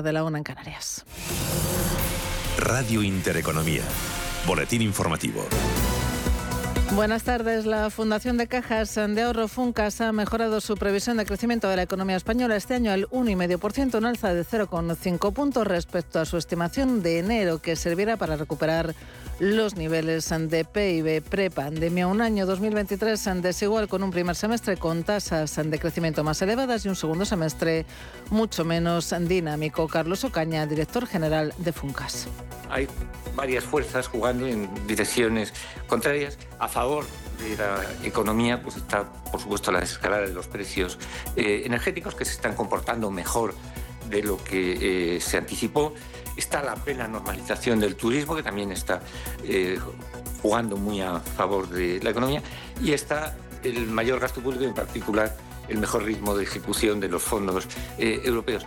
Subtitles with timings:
[0.00, 1.04] de la una en Canarias.
[2.56, 3.82] Radio Intereconomía.
[4.46, 5.44] Boletín informativo.
[6.94, 7.66] Buenas tardes.
[7.66, 11.82] La Fundación de Cajas de Ahorro Funcas ha mejorado su previsión de crecimiento de la
[11.82, 17.02] economía española este año al 1,5%, un alza de 0,5 puntos respecto a su estimación
[17.02, 18.94] de enero, que servirá para recuperar
[19.42, 22.06] los niveles de PIB pre-pandemia.
[22.06, 26.88] Un año 2023 desigual con un primer semestre con tasas de crecimiento más elevadas y
[26.88, 27.84] un segundo semestre
[28.30, 29.88] mucho menos dinámico.
[29.88, 32.28] Carlos Ocaña, director general de Funcas.
[32.70, 32.86] Hay
[33.34, 35.52] varias fuerzas jugando en direcciones
[35.88, 37.04] contrarias a favor
[37.40, 41.00] de la economía, pues está, por supuesto, la escalada de los precios
[41.34, 43.56] eh, energéticos que se están comportando mejor
[44.08, 45.94] de lo que eh, se anticipó.
[46.36, 49.00] Está la plena normalización del turismo, que también está
[49.44, 49.78] eh,
[50.40, 52.42] jugando muy a favor de la economía.
[52.82, 55.36] Y está el mayor gasto público, en particular
[55.68, 57.66] el mejor ritmo de ejecución de los fondos
[57.98, 58.64] europeos.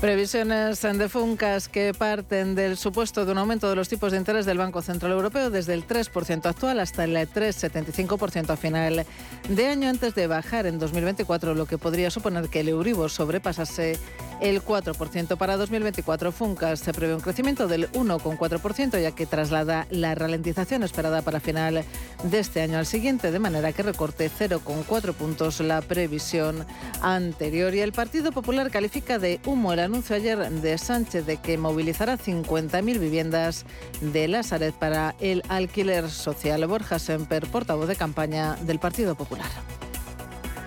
[0.00, 4.46] Previsiones de Funcas que parten del supuesto de un aumento de los tipos de interés
[4.46, 9.04] del Banco Central Europeo desde el 3% actual hasta el 3,75% a final
[9.50, 13.98] de año antes de bajar en 2024, lo que podría suponer que el Euribor sobrepasase
[14.40, 15.36] el 4%.
[15.36, 21.20] Para 2024, Funcas se prevé un crecimiento del 1,4%, ya que traslada la ralentización esperada
[21.20, 21.84] para final
[22.24, 26.64] de este año al siguiente, de manera que recorte 0,4 puntos la previsión
[27.02, 27.74] anterior.
[27.74, 32.16] Y el Partido Popular califica de humo el anuncio ayer de Sánchez de que movilizará
[32.16, 33.64] 50.000 viviendas
[34.00, 36.64] de Lazaret para el alquiler social.
[36.66, 39.50] Borja Semper, portavoz de campaña del Partido Popular.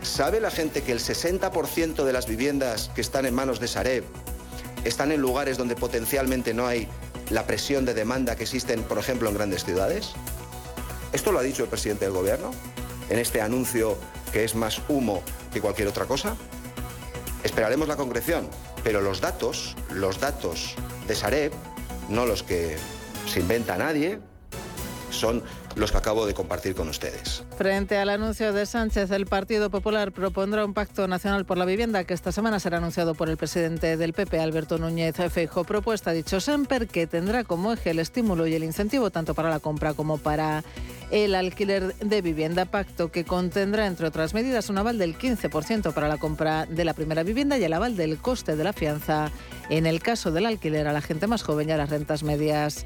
[0.02, 4.04] ¿Sabe la gente que el 60% de las viviendas que están en manos de Sareb
[4.84, 6.90] están en lugares donde potencialmente no hay
[7.30, 10.12] la presión de demanda que existen, por ejemplo, en grandes ciudades?
[11.14, 12.52] Esto lo ha dicho el presidente del Gobierno
[13.10, 13.98] en este anuncio
[14.34, 16.36] que es más humo que cualquier otra cosa.
[17.46, 18.50] Esperaremos la concreción,
[18.84, 20.76] pero los datos, los datos
[21.08, 21.54] de Sareb,
[22.10, 22.78] no los que
[23.28, 24.20] se inventa nadie,
[25.10, 25.44] son
[25.76, 27.44] los que acabo de compartir con ustedes.
[27.58, 32.04] Frente al anuncio de Sánchez, el Partido Popular propondrá un pacto nacional por la vivienda
[32.04, 35.64] que esta semana será anunciado por el presidente del PP, Alberto Núñez Feijo.
[35.64, 39.60] Propuesta, dicho Semper, que tendrá como eje el estímulo y el incentivo tanto para la
[39.60, 40.64] compra como para
[41.12, 42.66] el alquiler de vivienda.
[42.66, 46.94] Pacto que contendrá, entre otras medidas, un aval del 15% para la compra de la
[46.94, 49.32] primera vivienda y el aval del coste de la fianza
[49.70, 52.86] en el caso del alquiler a la gente más joven y a las rentas medias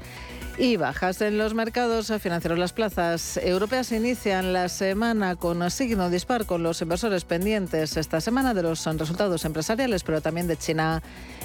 [0.58, 2.58] y bajas en los mercados financieros.
[2.58, 8.54] Las plazas europeas inician la semana con signo dispar con los inversores pendientes esta semana
[8.54, 11.02] de los resultados empresariales, pero también de China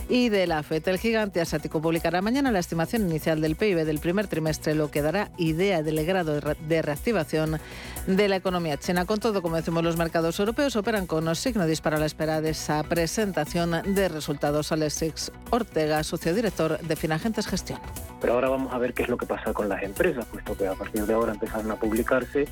[0.09, 0.87] y de la FED.
[0.87, 5.01] El gigante asiático publicará mañana la estimación inicial del PIB del primer trimestre, lo que
[5.01, 7.59] dará idea del grado de reactivación
[8.07, 9.05] de la economía china.
[9.05, 12.51] Con todo, como decimos, los mercados europeos operan con signo dispar a la espera de
[12.51, 14.71] esa presentación de resultados.
[14.71, 17.79] Alexis Ortega, socio director de Finagentes Gestión.
[18.21, 20.67] Pero ahora vamos a ver qué es lo que pasa con las empresas, puesto que
[20.67, 22.47] a partir de ahora empezaron a publicarse.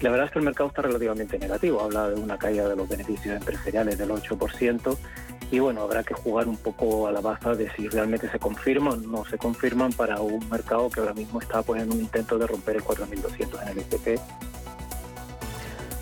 [0.00, 2.88] La verdad es que el mercado está relativamente negativo, habla de una caída de los
[2.88, 4.96] beneficios empresariales del 8%
[5.50, 9.04] y bueno, habrá que jugar un poco a la baza de si realmente se confirman
[9.04, 12.38] o no se confirman para un mercado que ahora mismo está pues en un intento
[12.38, 14.20] de romper el 4.200 en el S&P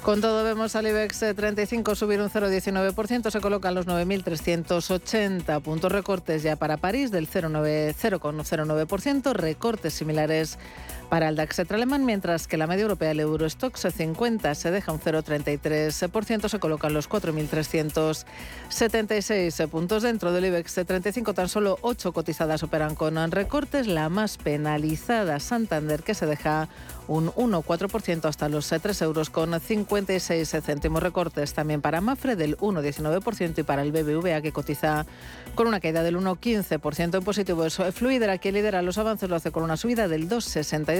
[0.06, 6.44] con todo vemos al IBEX 35 subir un 0,19%, se colocan los 9.380 puntos recortes
[6.44, 10.60] ya para París del 0,09%, recortes similares
[11.08, 15.00] para el DAX alemán, mientras que la media europea, el Eurostox 50, se deja un
[15.00, 22.94] 0,33%, se colocan los 4.376 puntos dentro del IBEX 35, tan solo 8 cotizadas operan
[22.94, 26.68] con recortes, la más penalizada Santander, que se deja
[27.08, 33.58] un 1,4% hasta los 3 euros con 56 céntimos recortes también para Mafre del 1,19%
[33.58, 35.06] y para el BBVA que cotiza
[35.54, 37.64] con una caída del 1,15% en positivo.
[37.64, 40.28] Eso, Fluidera que lidera los avances lo hace con una subida del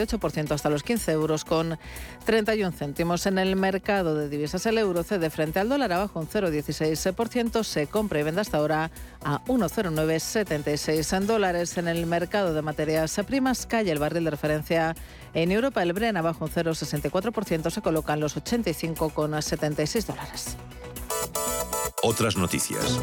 [0.04, 1.78] 2,68 hasta los 15 euros con
[2.24, 3.26] 31 céntimos.
[3.26, 7.64] En el mercado de divisas el euro cede frente al dólar abajo un 0,16%.
[7.64, 8.90] Se compra y vende hasta ahora
[9.24, 11.78] a 1,0976 en dólares.
[11.78, 14.94] En el mercado de materias primas cae el barril de referencia
[15.34, 15.82] en Europa.
[15.82, 17.70] El Bren abajo un 0,64%.
[17.70, 20.56] Se colocan los 85,76 dólares.
[22.02, 23.00] Otras noticias.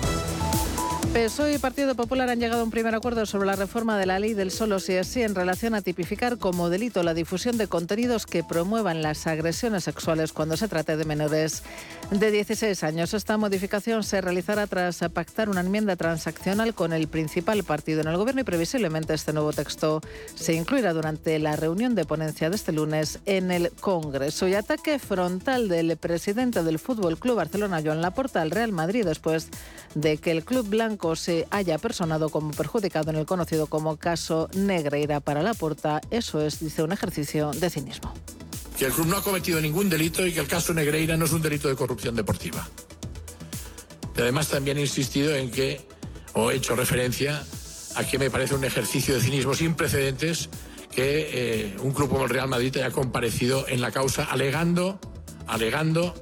[1.14, 4.18] PSOE y Partido Popular han llegado a un primer acuerdo sobre la reforma de la
[4.18, 7.68] ley del solo si es sí en relación a tipificar como delito la difusión de
[7.68, 11.62] contenidos que promuevan las agresiones sexuales cuando se trate de menores
[12.10, 13.14] de 16 años.
[13.14, 18.18] Esta modificación se realizará tras pactar una enmienda transaccional con el principal partido en el
[18.18, 20.02] gobierno y previsiblemente este nuevo texto
[20.34, 24.48] se incluirá durante la reunión de ponencia de este lunes en el Congreso.
[24.48, 29.50] Y ataque frontal del presidente del Fútbol Club Barcelona, Joan Laporta, al Real Madrid después
[29.94, 33.98] de que el club blanco Banco se haya personado como perjudicado en el conocido como
[33.98, 36.00] caso Negreira para la Porta.
[36.12, 38.14] Eso es, dice, un ejercicio de cinismo.
[38.78, 41.34] Que el club no ha cometido ningún delito y que el caso Negreira no es
[41.34, 42.66] un delito de corrupción deportiva.
[44.16, 45.86] Y además también he insistido en que,
[46.36, 47.44] o he hecho referencia
[47.96, 50.50] a que me parece un ejercicio de cinismo sin precedentes
[50.90, 55.02] que eh, un club como el Real Madrid haya comparecido en la causa alegando,
[55.48, 56.14] alegando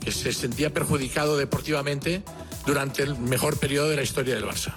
[0.00, 2.24] que se sentía perjudicado deportivamente
[2.66, 4.72] durante el mejor periodo de la historia del Barça,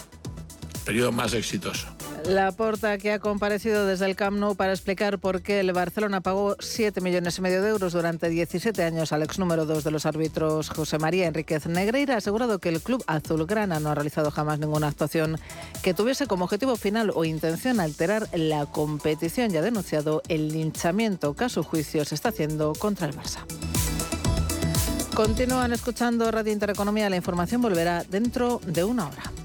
[0.85, 1.87] periodo más exitoso.
[2.27, 6.21] La porta que ha comparecido desde el Camp Nou para explicar por qué el Barcelona
[6.21, 9.91] pagó 7 millones y medio de euros durante 17 años al ex número 2 de
[9.91, 14.31] los árbitros José María Enríquez Negreira ha asegurado que el club azulgrana no ha realizado
[14.31, 15.37] jamás ninguna actuación
[15.83, 21.35] que tuviese como objetivo final o intención alterar la competición y ha denunciado el linchamiento
[21.35, 23.74] que a su juicio se está haciendo contra el Barça.
[25.15, 27.09] Continúan escuchando Radio Intereconomía.
[27.09, 29.44] La información volverá dentro de una hora.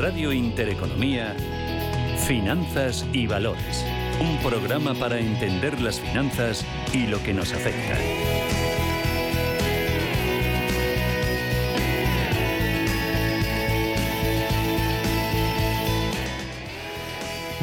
[0.00, 1.36] Radio Intereconomía,
[2.26, 3.84] Finanzas y Valores.
[4.18, 6.64] Un programa para entender las finanzas
[6.94, 7.98] y lo que nos afecta.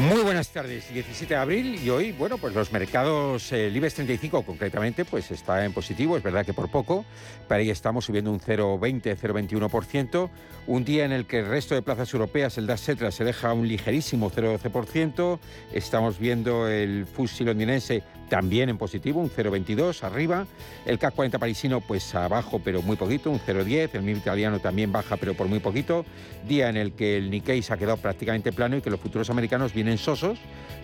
[0.08, 4.44] Muy buenas tardes, 17 de abril y hoy, bueno, pues los mercados, el IBEX 35
[4.44, 7.04] concretamente, pues está en positivo, es verdad que por poco,
[7.50, 10.30] pero ahí estamos subiendo un 0,20, 0,21%,
[10.68, 13.52] un día en el que el resto de plazas europeas, el DAX Setra se deja
[13.52, 15.40] un ligerísimo 0,12%,
[15.74, 20.48] estamos viendo el FTSE londinense también en positivo, un 0,22 arriba,
[20.86, 24.92] el CAC 40 parisino pues abajo pero muy poquito, un 0,10, el MIB italiano también
[24.92, 26.06] baja pero por muy poquito,
[26.48, 29.30] día en el que el Nikkei se ha quedado prácticamente plano y que los futuros
[29.30, 30.40] americanos vienen sosos,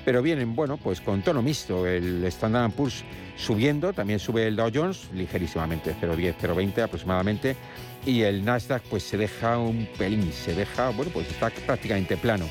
[0.05, 3.03] pero vienen, bueno, pues con tono mixto, el Standard Poor's
[3.37, 7.55] subiendo, también sube el Dow Jones ligerísimamente, 0,10, 0,20 aproximadamente,
[8.05, 12.49] y el Nasdaq pues se deja un pelín, se deja, bueno, pues está prácticamente plano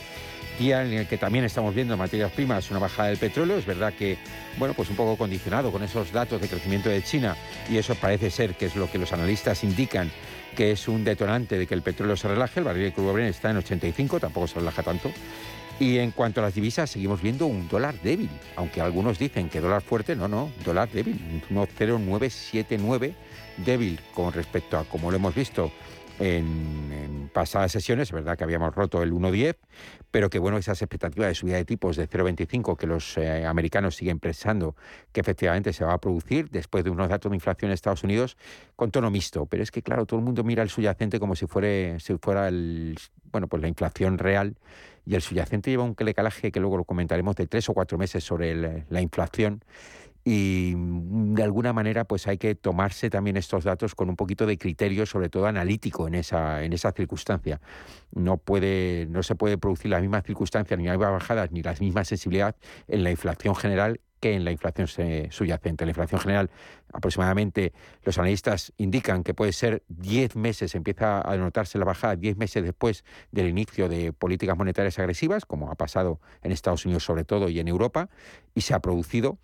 [0.58, 3.56] día en el que también estamos viendo en materias primas una bajada del petróleo.
[3.58, 4.18] Es verdad que,
[4.58, 7.36] bueno, pues un poco condicionado con esos datos de crecimiento de China
[7.70, 10.10] y eso parece ser que es lo que los analistas indican
[10.56, 12.60] que es un detonante de que el petróleo se relaje.
[12.60, 15.10] El barril de crudo Brent está en 85, tampoco se relaja tanto.
[15.80, 19.60] Y en cuanto a las divisas, seguimos viendo un dólar débil, aunque algunos dicen que
[19.60, 21.18] dólar fuerte, no, no, dólar débil,
[21.50, 23.14] 1,0979
[23.64, 25.72] débil con respecto a como lo hemos visto
[26.18, 29.56] en, pasadas sesiones, es verdad que habíamos roto el 1.10,
[30.10, 33.96] pero que bueno, esas expectativas de subida de tipos de 0.25 que los eh, americanos
[33.96, 34.76] siguen pensando
[35.12, 38.36] que efectivamente se va a producir después de unos datos de inflación en Estados Unidos
[38.76, 39.46] con tono mixto.
[39.46, 42.48] Pero es que claro, todo el mundo mira el subyacente como si fuera, si fuera
[42.48, 42.98] el,
[43.30, 44.56] bueno, pues la inflación real
[45.04, 48.24] y el subyacente lleva un calaje que luego lo comentaremos de tres o cuatro meses
[48.24, 49.62] sobre la inflación
[50.24, 54.46] y mm, de alguna manera pues hay que tomarse también estos datos con un poquito
[54.46, 57.60] de criterio, sobre todo analítico en esa, en esa circunstancia.
[58.12, 61.74] No, puede, no se puede producir las mismas circunstancias, ni las mismas bajadas, ni la
[61.74, 62.56] misma sensibilidad
[62.88, 65.84] en la inflación general que en la inflación subyacente.
[65.84, 66.50] La inflación general,
[66.92, 67.72] aproximadamente,
[68.04, 72.62] los analistas indican que puede ser 10 meses, empieza a notarse la bajada 10 meses
[72.62, 77.48] después del inicio de políticas monetarias agresivas, como ha pasado en Estados Unidos sobre todo
[77.48, 78.10] y en Europa,
[78.54, 79.38] y se ha producido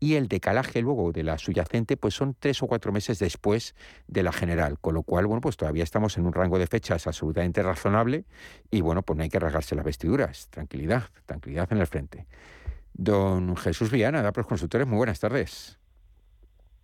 [0.00, 3.76] y el decalaje luego de la subyacente pues son tres o cuatro meses después
[4.08, 7.06] de la general, con lo cual bueno pues todavía estamos en un rango de fechas
[7.06, 8.24] absolutamente razonable
[8.70, 12.26] y bueno pues no hay que rasgarse las vestiduras, tranquilidad, tranquilidad en el frente.
[12.94, 15.78] Don Jesús Viana, de Apros Consultores, muy buenas tardes.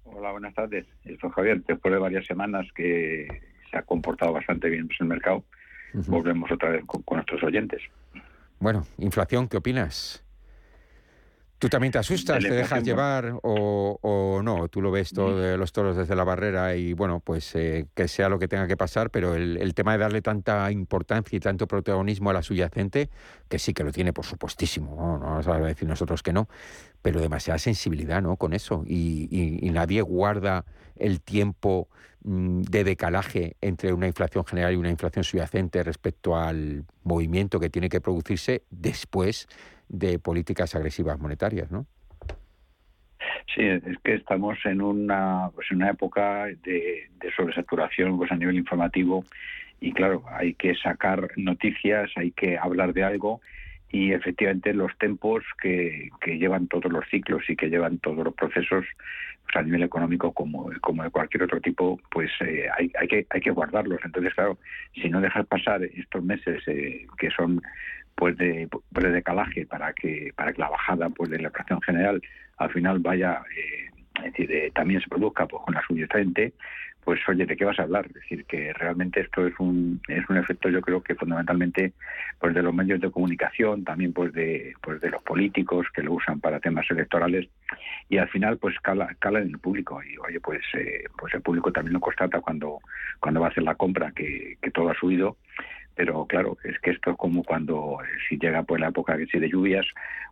[0.05, 0.85] Hola, buenas tardes.
[1.21, 3.29] Soy Javier, después de varias semanas que
[3.71, 5.45] se ha comportado bastante bien pues, el mercado,
[6.09, 7.81] volvemos otra vez con, nuestros oyentes.
[8.59, 10.25] Bueno, inflación, ¿qué opinas?
[11.61, 14.69] ¿Tú también te asustas, te dejas llevar o, no?
[14.69, 18.09] Tú lo ves todo de los toros desde la barrera y bueno, pues eh, que
[18.09, 21.69] sea lo que tenga que pasar, pero el, tema de darle tanta importancia y tanto
[21.69, 23.11] protagonismo a la subyacente,
[23.51, 26.49] que sí que lo tiene, por supuestísimo, no, no vamos a decir nosotros que no,
[27.03, 28.37] pero demasiada sensibilidad, ¿no?
[28.37, 28.83] Con eso.
[28.87, 30.65] Y, nadie guarda
[30.97, 31.89] el tiempo
[32.25, 37.69] mm, de decalaje entre una inflación general y una inflación subyacente respecto al movimiento que
[37.69, 39.47] tiene que producirse después
[39.91, 41.87] de políticas agresivas monetarias, ¿no?
[43.55, 48.57] Sí, es que estamos en una, pues en una época de, sobresaturación pues a nivel
[48.57, 49.25] informativo
[49.81, 53.41] y claro, hay que sacar noticias, hay que hablar de algo
[53.89, 58.35] y efectivamente los tempos que, que llevan todos los ciclos y que llevan todos los
[58.35, 58.87] procesos
[59.43, 63.27] pues a nivel económico como, como de cualquier otro tipo, pues eh, hay, hay, que,
[63.31, 64.01] hay que guardarlos.
[64.05, 64.59] Entonces, claro,
[64.95, 67.61] si no dejas pasar estos meses eh, que son
[68.21, 71.81] pues de, pues de decalaje para que para que la bajada pues de la inflación
[71.81, 72.23] general
[72.59, 73.89] al final vaya eh,
[74.27, 76.53] es decir también se produzca pues con la subyacente
[77.03, 80.29] pues oye de qué vas a hablar es decir que realmente esto es un es
[80.29, 81.95] un efecto yo creo que fundamentalmente
[82.39, 86.13] pues de los medios de comunicación también pues de pues de los políticos que lo
[86.13, 87.49] usan para temas electorales
[88.11, 90.03] y al final pues cala, cala en el público.
[90.03, 92.81] Y oye pues eh, pues el público también lo constata cuando
[93.19, 95.37] cuando va a hacer la compra que, que todo ha subido
[96.01, 99.39] pero claro, es que esto es como cuando eh, si llega pues la época si
[99.39, 99.85] de lluvias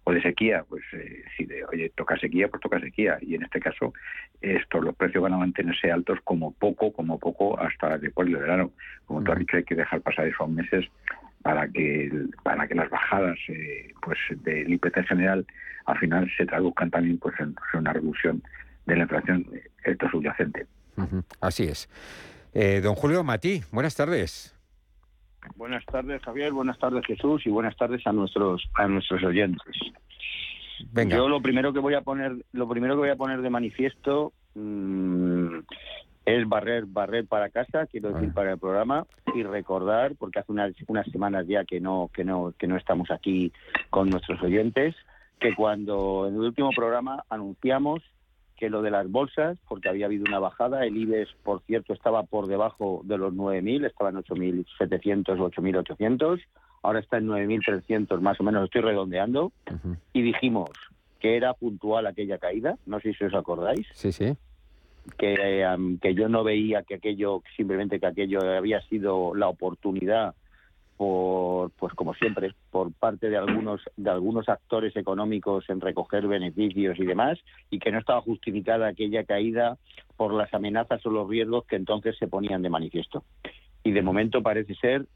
[0.05, 3.19] o de sequía, pues eh, si de, oye, toca sequía, pues toca sequía.
[3.21, 3.93] Y en este caso,
[4.41, 8.71] estos los precios van a mantenerse altos como poco, como poco, hasta después del verano.
[9.05, 10.87] Como tú has dicho, hay que dejar pasar esos meses
[11.43, 12.11] para que
[12.43, 15.47] para que las bajadas eh, pues del IPC general
[15.85, 18.43] al final se traduzcan también pues en, una reducción
[18.87, 19.45] de la inflación
[19.85, 20.67] esto subyacente.
[21.43, 21.91] Así es.
[22.83, 24.58] don Julio Matí, buenas tardes.
[25.57, 26.53] Buenas tardes, Javier.
[26.53, 27.47] Buenas tardes, Jesús.
[27.47, 29.77] Y buenas tardes a nuestros a nuestros oyentes.
[30.93, 31.17] Venga.
[31.17, 34.33] Yo lo primero que voy a poner, lo primero que voy a poner de manifiesto
[34.55, 35.59] mm,
[36.25, 40.73] es barrer, barrer para casa, quiero decir para el programa y recordar, porque hace unas,
[40.87, 43.53] unas semanas ya que no que no que no estamos aquí
[43.91, 44.95] con nuestros oyentes,
[45.41, 48.03] que cuando en el último programa anunciamos
[48.59, 52.25] que lo de las bolsas, porque había habido una bajada, el IBEX, por cierto, estaba
[52.25, 56.41] por debajo de los 9.000, estaba en 8.700 o 8.800,
[56.83, 59.53] ahora está en 9.300 más o menos, estoy redondeando,
[60.13, 60.71] y dijimos
[61.21, 63.87] que era puntual aquella caída, no sé si os acordáis.
[63.95, 64.37] Sí, sí.
[65.17, 65.65] Que,
[66.03, 70.35] que yo no veía que aquello, simplemente que aquello había sido la oportunidad
[70.99, 76.99] por pues como siempre por parte de algunos de algunos actores económicos en recoger beneficios
[76.99, 77.39] y demás
[77.71, 79.79] y que no estaba justificada aquella caída
[80.17, 83.23] por las amenazas o los riesgos que entonces se ponían de manifiesto.
[83.85, 85.07] Y de momento parece ser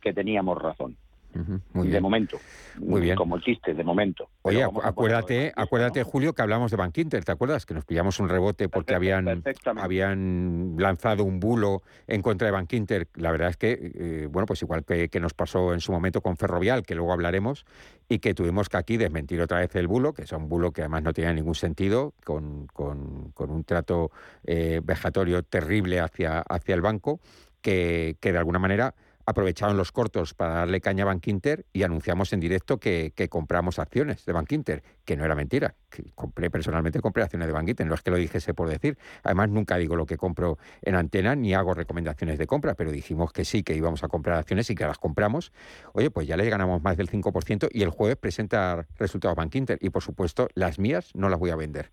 [0.00, 0.96] que teníamos razón
[1.34, 2.38] de momento.
[2.78, 3.16] Muy bien.
[3.16, 4.28] Como chiste, de momento.
[4.42, 7.66] Oye, acuérdate, acuérdate, Julio, que hablamos de Bank Inter, ¿te acuerdas?
[7.66, 9.42] Que nos pillamos un rebote porque habían,
[9.76, 13.08] habían lanzado un bulo en contra de Bank Inter.
[13.14, 16.36] La verdad es que, eh, bueno, pues igual que, nos pasó en su momento con
[16.36, 17.64] Ferrovial, que luego hablaremos,
[18.08, 20.82] y que tuvimos que aquí desmentir otra vez el bulo, que es un bulo que
[20.82, 24.10] además no tenía ningún sentido, con, con, un trato
[24.44, 27.20] eh, vejatorio terrible hacia, hacia el banco,
[27.60, 28.94] que, que de alguna manera
[29.26, 34.24] aprovecharon los cortos para darle caña a Bankinter y anunciamos en directo que, compramos acciones
[34.26, 35.74] de Bankinter, que no era mentira.
[35.90, 38.98] Que compré personalmente compré acciones de Bankinter, no es que lo dijese por decir.
[39.22, 43.32] Además, nunca digo lo que compro en antena ni hago recomendaciones de compra, pero dijimos
[43.32, 45.52] que sí, que íbamos a comprar acciones y que las compramos.
[45.92, 49.90] Oye, pues ya le ganamos más del 5% y el jueves presenta resultados Bankinter y
[49.90, 51.90] por supuesto las mías no las voy a vender.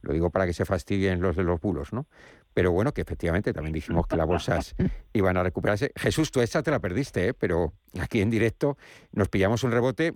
[0.00, 2.06] Lo digo para que se fastidien los de los bulos, ¿no?
[2.58, 4.74] Pero bueno, que efectivamente también dijimos que las bolsas
[5.12, 5.92] iban a recuperarse.
[5.94, 7.32] Jesús, tú esta te la perdiste, ¿eh?
[7.32, 8.76] pero aquí en directo
[9.12, 10.14] nos pillamos un rebote,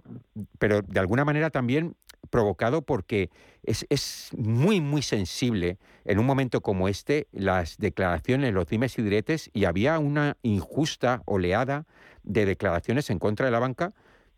[0.59, 1.95] pero de alguna manera también
[2.31, 3.31] provocado porque
[3.63, 9.03] es, es, muy, muy sensible en un momento como este las declaraciones, los dimes y
[9.03, 11.87] diretes, y había una injusta oleada
[12.25, 13.95] de declaraciones en contra de la banca.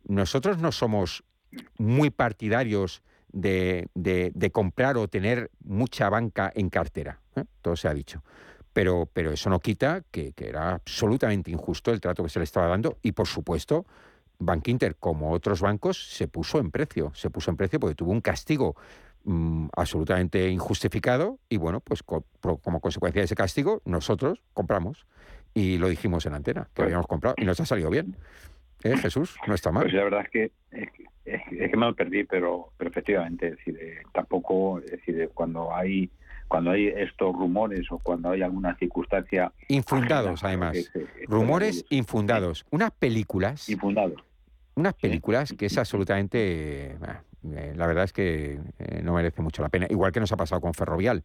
[0.07, 1.25] Nosotros no somos
[1.79, 3.03] muy partidarios
[3.35, 7.21] de, de, comprar o tener mucha banca en cartera.
[7.37, 7.45] ¿eh?
[7.61, 8.23] Todo se ha dicho.
[8.73, 12.69] Pero, pero eso no quita que, era absolutamente injusto el trato que se le estaba
[12.69, 13.87] dando y, por supuesto,
[14.39, 17.13] Bank Inter, como otros bancos, se puso en precio.
[17.15, 18.77] Se puso en precio porque tuvo un castigo
[19.25, 25.07] mm, absolutamente injustificado y, bueno, pues como consecuencia de ese castigo, nosotros compramos
[25.55, 28.17] y lo dijimos en antena, que habíamos comprado y nos ha salido bien.
[28.85, 29.37] ¿Eh, Jesús?
[29.47, 29.85] No está mal.
[29.85, 30.53] Pues la verdad es que,
[31.25, 33.79] es, que me lo perdí, pero, pero efectivamente, es decir,
[34.13, 36.11] tampoco, es decir, cuando hay
[36.47, 40.93] cuando hay estos rumores o cuando hay alguna circunstancia infundados además.
[41.27, 42.67] rumores infundados.
[42.71, 43.69] Unas películas.
[43.71, 44.23] Infundados.
[44.75, 46.97] Unas películas que es absolutamente
[47.53, 49.87] eh, la verdad es que eh, no merece mucho la pena.
[49.89, 51.25] Igual que nos ha pasado con Ferrovial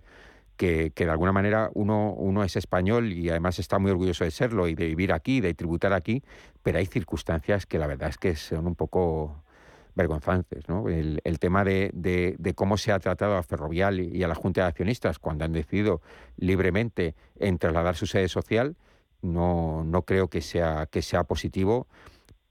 [0.60, 4.68] que, de alguna manera uno, uno es español y además está muy orgulloso de serlo
[4.68, 6.22] y de vivir aquí, de tributar aquí,
[6.62, 9.42] pero hay circunstancias que la verdad es que son un poco
[9.96, 10.68] vergonzantes.
[10.68, 10.90] ¿no?
[10.90, 14.68] El, tema de, de, cómo se ha tratado a Ferrovial y a la Junta de
[14.68, 16.02] Accionistas cuando han decidido
[16.36, 18.76] libremente en trasladar su sede social,
[19.22, 21.88] no, no creo que sea, que sea positivo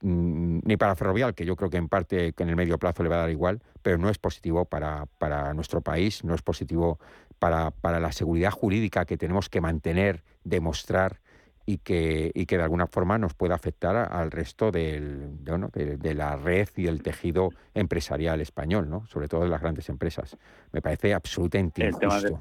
[0.01, 3.09] mm, ni para Ferrovial, que yo creo que en parte en el medio plazo le
[3.09, 6.99] va a dar igual, pero no es positivo para, para nuestro país, no es positivo
[7.39, 11.19] para, para la seguridad jurídica que tenemos que mantener, demostrar
[11.65, 16.35] y que, y que de alguna forma nos pueda afectar al resto del, de, la
[16.35, 19.05] red y el tejido empresarial español, ¿no?
[19.05, 20.37] sobre todo de las grandes empresas.
[20.71, 22.09] Me parece absolutamente el injusto.
[22.09, 22.39] Tema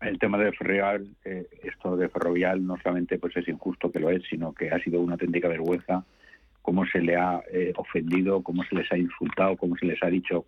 [0.00, 4.00] de, el tema de Ferrovial, eh, esto de Ferrovial no solamente pues es injusto que
[4.00, 6.04] lo es, sino que ha sido una auténtica vergüenza
[6.62, 10.06] cómo se le ha eh, ofendido, cómo se les ha insultado, cómo se les ha
[10.06, 10.46] dicho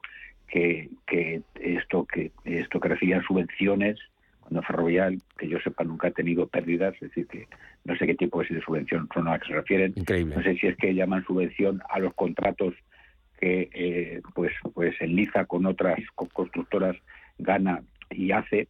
[0.54, 3.98] que, que esto que esto que recibían subvenciones
[4.38, 7.48] cuando Ferrovial, que yo sepa, nunca ha tenido pérdidas, es decir, que
[7.84, 9.94] no sé qué tipo de subvención son a que se refieren.
[9.96, 10.36] Increíble.
[10.36, 12.74] No sé si es que llaman subvención a los contratos
[13.40, 16.94] que eh, pues pues enliza con otras constructoras
[17.38, 18.68] gana y hace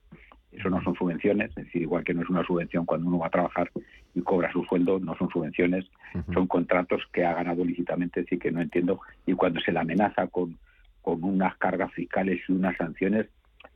[0.53, 3.27] eso no son subvenciones es decir igual que no es una subvención cuando uno va
[3.27, 3.71] a trabajar
[4.15, 5.85] y cobra su sueldo no son subvenciones
[6.33, 9.81] son contratos que ha ganado lícitamente es decir que no entiendo y cuando se le
[9.81, 10.57] amenaza con
[11.05, 13.27] con unas cargas fiscales y unas sanciones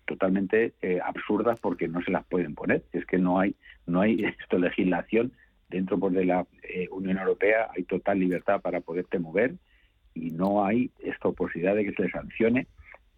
[0.06, 2.82] totalmente eh, absurdas porque no se las pueden poner.
[2.94, 3.54] Es que no hay
[3.86, 5.32] no hay esto legislación
[5.68, 9.56] dentro pues, de la eh, Unión Europea hay total libertad para poderte mover
[10.14, 12.66] y no hay esta posibilidad de que se le sancione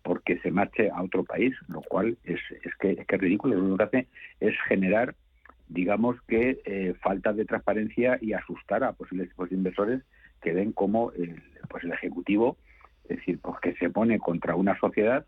[0.02, 3.54] porque se marche a otro país, lo cual es, es, que, es que es ridículo.
[3.56, 4.06] Lo que hace
[4.40, 5.14] es generar,
[5.68, 10.02] digamos que, eh, falta de transparencia y asustar a posibles, posibles inversores
[10.42, 12.56] que ven como el, pues el Ejecutivo,
[13.10, 15.26] es decir, pues que se pone contra una sociedad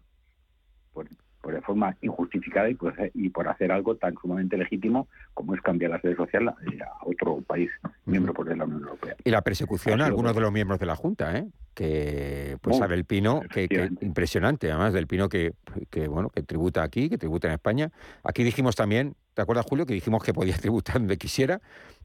[0.92, 1.08] pues,
[1.40, 5.60] pues de forma injustificada y, pues, y por hacer algo tan sumamente legítimo como es
[5.60, 6.56] cambiar la sede social a,
[7.04, 7.70] otro país
[8.04, 9.16] miembro por pues, de la Unión Europea.
[9.24, 11.48] Y la persecución a algunos de los miembros de la Junta, ¿eh?
[11.74, 15.54] que pues a Del Pino, que, que, impresionante, además Del Pino que,
[15.90, 17.90] que bueno que tributa aquí, que tributa en España.
[18.22, 19.86] Aquí dijimos también, ¿te acuerdas Julio?
[19.86, 21.60] Que dijimos que podía tributar donde quisiera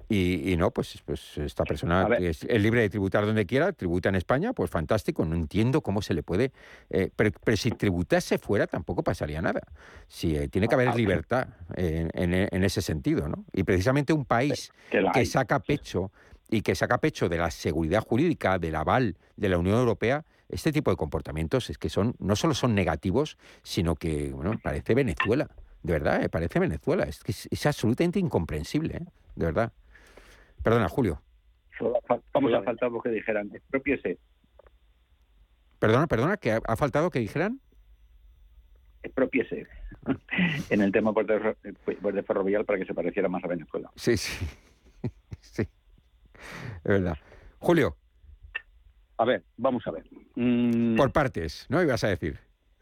[0.10, 4.54] y, no, pues, pues esta persona es, libre de tributar donde quiera, tributa en España,
[4.54, 6.52] pues fantástico, no entiendo cómo se le puede...
[6.90, 9.62] Eh, pero, si tributase fuera tampoco pasaría nada.
[10.08, 13.46] Si eh, tiene que haber libertad en, ese sentido, ¿no?
[13.54, 14.72] Y precisamente un país
[15.14, 16.12] que saca pecho
[16.50, 20.72] y que saca pecho de la seguridad jurídica, del aval de la Unión Europea, este
[20.72, 25.50] tipo de comportamientos es que son no solo son negativos, sino que, bueno, parece Venezuela.
[25.84, 27.04] De verdad, eh, parece Venezuela.
[27.04, 29.74] Es que es, absolutamente incomprensible, de verdad.
[30.64, 31.22] Perdona, Julio.
[31.78, 34.18] Solo ha, faltado que dijeran, expropiese.
[35.80, 37.62] Perdona, perdona, que ha, faltado que dijeran.
[39.04, 39.68] Expropiese.
[40.70, 41.56] en el tema de,
[42.02, 43.92] pues, de ferrovial para que se pareciera más a Venezuela.
[43.96, 44.48] Sí, sí.
[45.42, 45.62] sí.
[45.64, 47.18] Es verdad.
[47.60, 47.96] Julio.
[49.18, 50.06] A ver, vamos a ver.
[50.36, 50.96] Mm.
[50.96, 51.82] Por partes, ¿no?
[51.82, 52.40] Ibas a decir.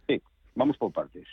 [0.08, 0.22] Sí,
[0.54, 1.28] vamos por partes.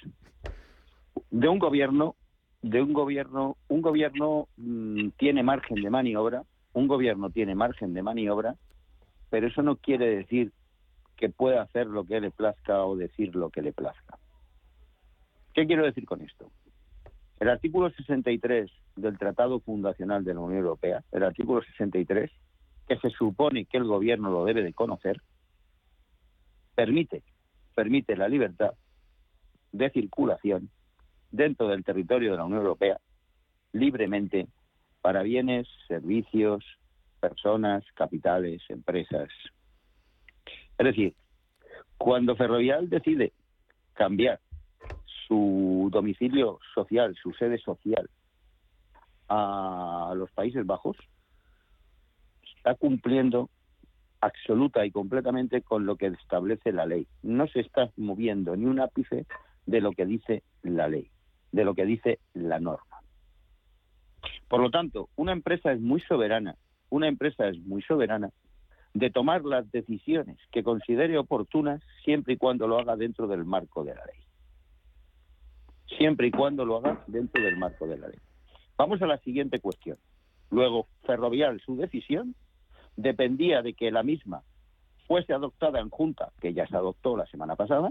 [1.30, 2.16] De un gobierno
[2.62, 8.02] de un gobierno, un gobierno mm, tiene margen de maniobra, un gobierno tiene margen de
[8.02, 8.54] maniobra,
[9.30, 10.52] pero eso no quiere decir
[11.16, 14.18] que pueda hacer lo que le plazca o decir lo que le plazca.
[15.54, 16.50] ¿Qué quiero decir con esto?
[17.40, 22.30] El artículo 63 del Tratado Fundacional de la Unión Europea, el artículo 63,
[22.86, 25.20] que se supone que el gobierno lo debe de conocer,
[26.74, 27.22] permite,
[27.74, 28.72] permite la libertad
[29.72, 30.70] de circulación
[31.32, 32.98] dentro del territorio de la Unión Europea
[33.72, 34.46] libremente
[35.00, 36.64] para bienes, servicios,
[37.20, 39.28] personas, capitales, empresas.
[40.78, 41.14] Es decir,
[41.96, 43.32] cuando Ferrovial decide
[43.94, 44.40] cambiar
[45.26, 48.08] su domicilio social, su sede social,
[49.28, 50.96] a los Países Bajos,
[52.56, 53.48] está cumpliendo
[54.20, 57.06] absoluta y completamente con lo que establece la ley.
[57.22, 59.26] No se está moviendo ni un ápice
[59.66, 61.10] de lo que dice la ley
[61.52, 63.00] de lo que dice la norma.
[64.48, 66.56] Por lo tanto, una empresa es muy soberana,
[66.90, 68.30] una empresa es muy soberana
[68.94, 73.84] de tomar las decisiones que considere oportunas siempre y cuando lo haga dentro del marco
[73.84, 74.20] de la ley.
[75.96, 78.18] Siempre y cuando lo haga dentro del marco de la ley.
[78.76, 79.96] Vamos a la siguiente cuestión.
[80.50, 82.34] Luego, Ferrovial, su decisión
[82.96, 84.42] dependía de que la misma
[85.06, 87.90] fuese adoptada en Junta, que ya se adoptó la semana pasada,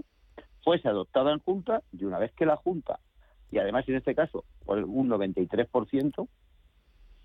[0.62, 3.00] fuese adoptada en Junta y una vez que la Junta
[3.52, 6.28] y además en este caso un 93%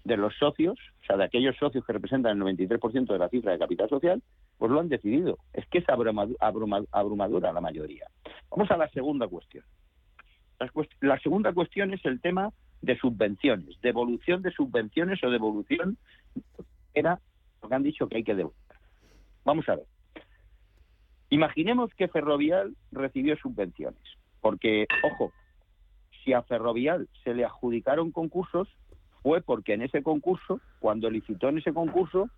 [0.03, 3.53] de los socios, o sea, de aquellos socios que representan el 93% de la cifra
[3.53, 4.21] de capital social,
[4.57, 5.37] pues lo han decidido.
[5.53, 8.05] Es que es abrumadora la mayoría.
[8.49, 9.65] Vamos a la segunda cuestión.
[11.01, 15.97] La, segunda cuestión es el tema de subvenciones, devolución de subvenciones o devolución
[16.93, 17.19] era
[17.61, 18.57] lo que han dicho que hay que devolver.
[19.45, 19.85] Vamos a ver.
[21.29, 24.01] Imaginemos que Ferrovial recibió subvenciones,
[24.41, 25.31] porque, ojo,
[26.27, 28.67] si a Ferrovial se le adjudicaron concursos,
[29.23, 32.29] fue porque en ese concurso, cuando licitó en ese concurso,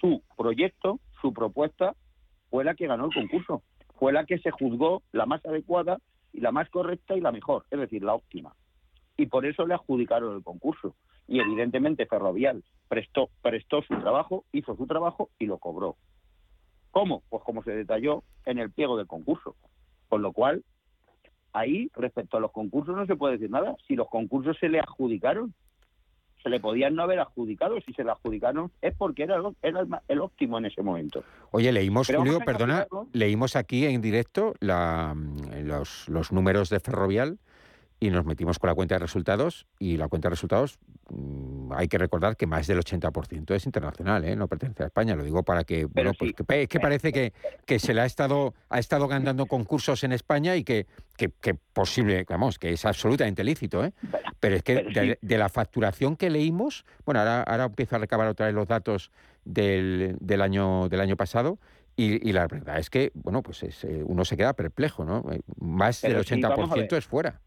[0.00, 1.94] su proyecto, su propuesta,
[2.48, 3.62] fue la que ganó el concurso,
[3.98, 5.98] fue la que se juzgó la más adecuada
[6.32, 8.54] y la más correcta y la mejor, es decir, la óptima.
[9.18, 10.96] Y por eso le adjudicaron el concurso.
[11.28, 15.96] Y evidentemente Ferrovial prestó, prestó su trabajo, hizo su trabajo y lo cobró.
[16.90, 17.22] ¿Cómo?
[17.28, 19.54] Pues como se detalló en el pliego del concurso.
[20.08, 20.64] Con lo cual,
[21.52, 23.76] ahí, respecto a los concursos, no se puede decir nada.
[23.86, 25.54] Si los concursos se le adjudicaron,
[26.42, 27.80] se le podían no haber adjudicado.
[27.80, 29.36] Si se le adjudicaron es porque era,
[30.08, 31.22] el, óptimo en ese momento.
[31.50, 37.38] Oye, leímos, Julio, perdona, leímos aquí en directo los, los números de Ferrovial
[38.02, 41.86] y nos metimos con la cuenta de resultados y la cuenta de resultados mm, hay
[41.86, 44.34] que recordar que más del 80% es internacional, ¿eh?
[44.34, 45.14] no pertenece a España.
[45.14, 47.32] Lo digo para que, bueno, pues es que parece que,
[47.64, 52.26] que, se le ha estado, ha estado ganando concursos en España y que, que, posible,
[52.28, 53.92] vamos, que es absolutamente lícito, ¿eh?
[54.40, 58.46] Pero es que de, la facturación que leímos, bueno, ahora, ahora empiezo a recabar otra
[58.46, 59.12] vez los datos
[59.44, 61.60] del, del, año, del año pasado
[61.94, 65.24] y, la verdad es que, bueno, pues es, eh, uno se queda perplejo, ¿no?
[65.60, 67.40] Más del 80% es fuera.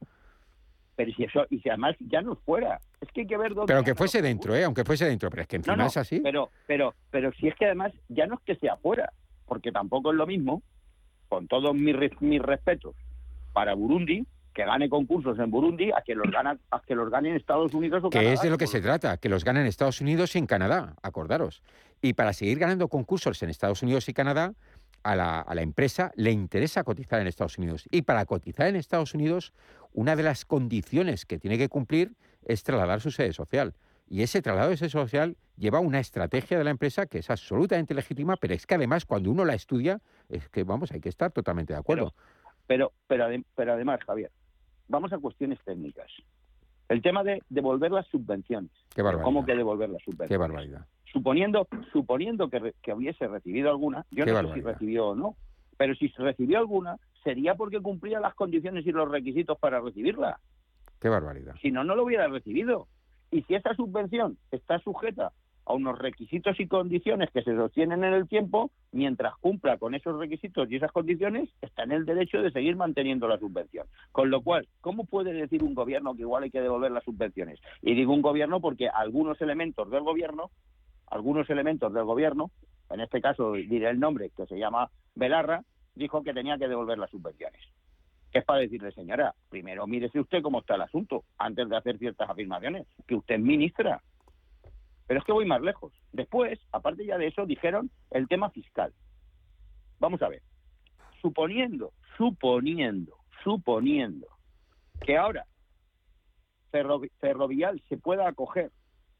[0.95, 3.71] Pero si eso, y si además ya no fuera, es que hay que ver dónde.
[3.71, 4.63] Pero que fuese dentro, ¿eh?
[4.63, 6.21] Aunque fuese dentro, pero es que encima es así.
[6.21, 9.11] Pero, pero, pero si es que además ya no es que sea fuera,
[9.45, 10.61] porque tampoco es lo mismo,
[11.27, 12.95] con todos mis, mis respetos,
[13.51, 17.29] para Burundi, que gane concursos en Burundi a que los gana, a que los gane
[17.29, 19.67] en Estados Unidos o Que es de lo que se trata, que los ganen en
[19.67, 21.61] Estados Unidos y en Canadá, acordaros.
[22.01, 24.53] Y para seguir ganando concursos en Estados Unidos y Canadá,
[25.05, 27.87] a la, a la, empresa le interesa cotizar en Estados Unidos.
[27.91, 29.53] Y para cotizar en Estados Unidos,
[29.93, 32.13] una de las condiciones que tiene que cumplir
[32.43, 33.75] es trasladar su sede social.
[34.07, 37.93] Y ese traslado de sede social lleva una estrategia de la empresa que es absolutamente
[37.93, 41.31] legítima, pero es que además cuando uno la estudia, es que vamos, hay que estar
[41.31, 42.13] totalmente de acuerdo.
[42.67, 44.31] Pero, pero, pero, además, Javier,
[44.87, 46.11] vamos a cuestiones técnicas.
[46.89, 48.71] El tema de devolver las subvenciones.
[48.93, 49.25] Qué barbaridad.
[49.25, 50.29] ¿Cómo que devolver las subvenciones?
[50.29, 50.85] Qué barbaridad.
[51.11, 55.35] Suponiendo, suponiendo que, que hubiese recibido alguna, yo no sé si recibió o no,
[55.77, 60.39] pero si recibió alguna, sería porque cumplía las condiciones y los requisitos para recibirla.
[60.99, 61.55] Qué barbaridad.
[61.61, 62.87] Si no, no lo hubiera recibido.
[63.31, 65.31] Y si esa subvención está sujeta
[65.65, 70.17] a unos requisitos y condiciones que se sostienen en el tiempo, mientras cumpla con esos
[70.19, 73.87] requisitos y esas condiciones, está en el derecho de seguir manteniendo la subvención.
[74.11, 77.59] Con lo cual, ¿cómo puede decir un gobierno que igual hay que devolver las subvenciones?
[77.81, 80.51] Y digo un gobierno porque algunos elementos del gobierno,
[81.07, 82.51] algunos elementos del gobierno,
[82.91, 85.63] en este caso diré el nombre, que se llama Belarra,
[85.95, 87.61] dijo que tenía que devolver las subvenciones.
[88.31, 89.33] ¿Qué es para decirle, señora?
[89.49, 93.41] Primero mírese usted cómo está el asunto, antes de hacer ciertas afirmaciones, que usted es
[93.41, 94.01] ministra.
[95.07, 95.93] Pero es que voy más lejos.
[96.11, 98.93] Después, aparte ya de eso, dijeron el tema fiscal.
[99.99, 100.41] Vamos a ver.
[101.21, 104.27] Suponiendo, suponiendo, suponiendo
[105.01, 105.45] que ahora
[107.19, 108.71] Ferrovial se pueda acoger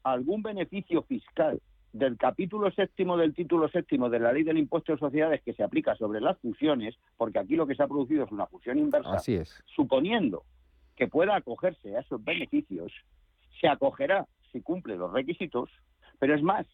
[0.02, 1.60] a algún beneficio fiscal
[1.92, 5.62] del capítulo séptimo del título séptimo de la ley del impuesto de sociedades que se
[5.62, 9.14] aplica sobre las fusiones, porque aquí lo que se ha producido es una fusión inversa,
[9.14, 9.62] Así es.
[9.74, 10.44] suponiendo
[10.94, 12.92] que pueda acogerse a esos beneficios,
[13.60, 15.70] se acogerá si cumple los requisitos,
[16.18, 16.66] pero es más,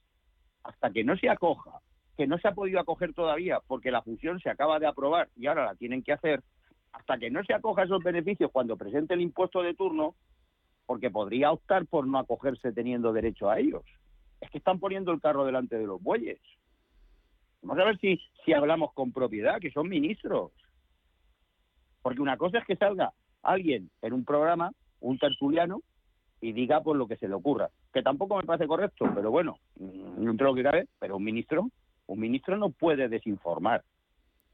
[0.62, 1.80] hasta que no se acoja,
[2.16, 5.46] que no se ha podido acoger todavía porque la fusión se acaba de aprobar y
[5.46, 6.42] ahora la tienen que hacer,
[6.92, 10.14] hasta que no se acoja esos beneficios cuando presente el impuesto de turno,
[10.86, 13.82] porque podría optar por no acogerse teniendo derecho a ellos
[14.42, 16.40] es que están poniendo el carro delante de los bueyes.
[17.62, 20.50] Vamos a ver si, si hablamos con propiedad, que son ministros.
[22.02, 25.80] Porque una cosa es que salga alguien en un programa, un tertuliano,
[26.42, 27.70] y diga por lo que se le ocurra.
[27.94, 31.70] Que tampoco me parece correcto, pero bueno, mm, entre lo que cabe, pero un ministro,
[32.06, 33.82] un ministro no puede desinformar.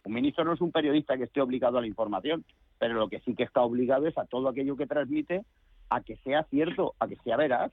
[0.04, 2.44] Un ministro no es un periodista que esté obligado a la información,
[2.78, 5.42] pero lo que sí que está obligado es a todo aquello que transmite
[5.90, 7.72] a que sea cierto, a que sea veraz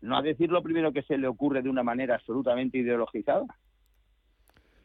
[0.00, 3.44] no a decir lo primero que se le ocurre de una manera absolutamente ideologizada.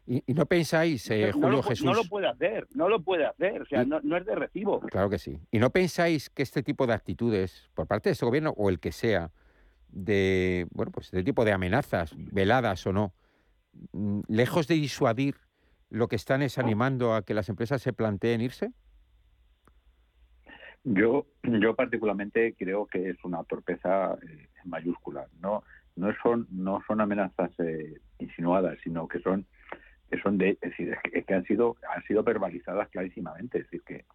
[0.07, 1.85] ¿Y, no pensáis, eh, Julio Jesús?
[1.85, 4.79] No lo puede hacer, no lo puede hacer, o sea, no, es de recibo.
[4.81, 5.39] Claro que sí.
[5.49, 8.79] ¿Y no pensáis que este tipo de actitudes, por parte de este gobierno o el
[8.79, 9.31] que sea,
[9.89, 13.13] de, bueno, pues este tipo de amenazas, veladas o no,
[13.93, 15.37] mm, lejos de disuadir,
[15.89, 18.71] lo que están es animando a que las empresas se planteen irse?
[20.83, 25.27] Yo, yo particularmente creo que es una torpeza eh, mayúscula.
[25.39, 25.63] No,
[25.95, 29.47] no son, no son amenazas eh, insinuadas, sino que son,
[30.11, 33.59] es decir, que han sido, han sido verbalizadas clarísimamente.
[33.59, 34.05] Es decir, que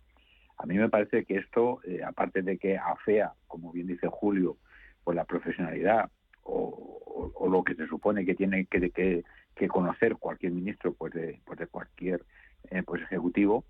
[0.58, 4.56] a mí me parece que esto, eh, aparte de que afea, como bien dice Julio,
[5.04, 6.10] pues la profesionalidad
[6.42, 6.86] o,
[7.50, 9.24] lo que se supone que tiene que, que,
[9.56, 12.24] que conocer cualquier ministro, pues de, pues de cualquier
[12.86, 13.64] pues ejecutivo,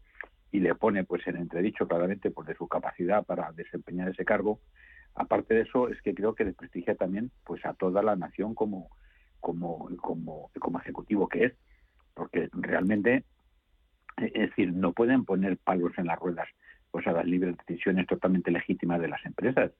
[0.52, 4.60] y le pone pues en entredicho claramente pues de su capacidad para desempeñar ese cargo
[5.14, 8.90] aparte de eso es que creo que desprestigia también pues a toda la nación como
[9.40, 11.52] como como como ejecutivo que es
[12.20, 13.24] porque realmente
[14.18, 16.46] es decir no pueden poner palos en las ruedas
[16.90, 19.72] pues a las libres decisiones totalmente legítimas de las empresas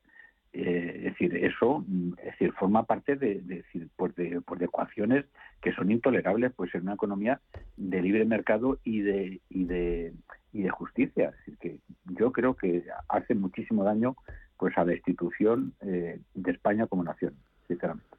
[0.55, 1.85] eh, es decir, eso
[2.19, 3.63] es decir, forma parte de, de,
[3.95, 5.27] pues de, pues de, ecuaciones
[5.61, 7.41] que son intolerables pues en una economía
[7.77, 10.15] de libre mercado y de, y de,
[10.53, 11.29] y de justicia.
[11.29, 11.79] Es decir, que
[12.19, 14.17] yo creo que hace muchísimo daño
[14.57, 17.37] pues a la institución eh, de España como nación,
[17.69, 18.17] sinceramente.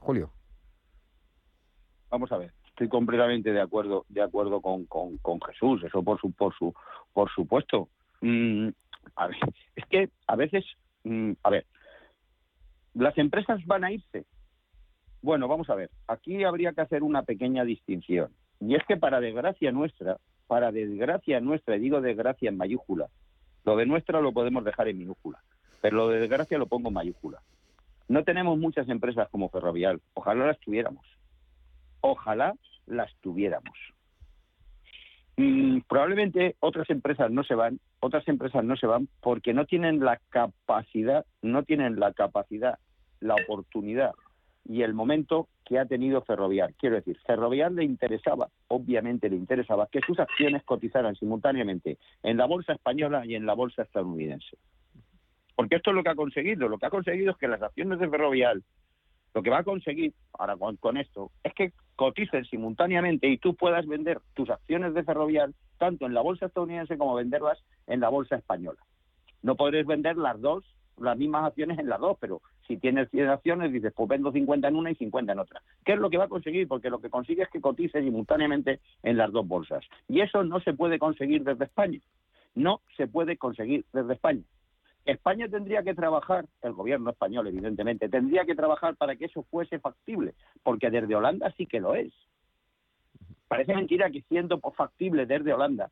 [0.00, 0.30] Julio.
[2.10, 6.32] Vamos a ver, estoy completamente de acuerdo de acuerdo con, con, Jesús, eso por su
[6.32, 6.74] por su
[7.12, 7.88] por supuesto.
[8.20, 8.68] Mm,
[9.16, 9.36] a ver,
[9.76, 10.64] es que a veces
[11.04, 11.66] Mm, a ver,
[12.94, 14.24] las empresas van a irse.
[15.22, 18.30] Bueno, vamos a ver, aquí habría que hacer una pequeña distinción.
[18.60, 23.08] Y es que para desgracia nuestra, para desgracia nuestra, y digo desgracia en mayúscula,
[23.64, 25.42] lo de nuestra lo podemos dejar en minúscula,
[25.80, 27.40] pero lo de desgracia lo pongo en mayúscula.
[28.08, 31.06] No tenemos muchas empresas como Ferrovial, ojalá las tuviéramos.
[32.06, 33.78] Ojalá las tuviéramos.
[35.38, 40.00] Mm, probablemente otras empresas no se van, otras empresas no se van porque no tienen
[40.00, 42.78] la capacidad, no tienen la capacidad,
[43.20, 44.12] la oportunidad
[44.66, 46.74] y el momento que ha tenido Ferrovial.
[46.78, 52.44] Quiero decir, Ferrovial le interesaba, obviamente le interesaba, que sus acciones cotizaran simultáneamente en la
[52.44, 54.58] bolsa española y en la bolsa estadounidense.
[55.56, 56.68] Porque esto es lo que ha conseguido.
[56.68, 58.62] Lo que ha conseguido es que las acciones de Ferrovial
[59.34, 63.86] lo que va a conseguir ahora con, esto es que coticen simultáneamente y tú puedas
[63.86, 68.36] vender tus acciones de ferrovial tanto en la bolsa estadounidense como venderlas en la bolsa
[68.36, 68.78] española.
[69.42, 70.64] No podréis vender las dos,
[70.98, 74.68] las mismas acciones en las dos, pero si tienes 100 acciones dices, pues vendo 50
[74.68, 75.62] en una y 50 en otra.
[75.84, 76.68] ¿Qué es lo que va a conseguir?
[76.68, 79.84] Porque lo que consigue es que cotice simultáneamente en las dos bolsas.
[80.08, 81.98] Y eso no se puede conseguir desde España.
[82.54, 84.42] No se puede conseguir desde España.
[85.04, 89.78] España tendría que trabajar, el gobierno español evidentemente, tendría que trabajar para que eso fuese
[89.78, 92.12] factible, porque desde Holanda sí que lo es.
[93.48, 95.90] Parece mentira que siendo factible desde Holanda,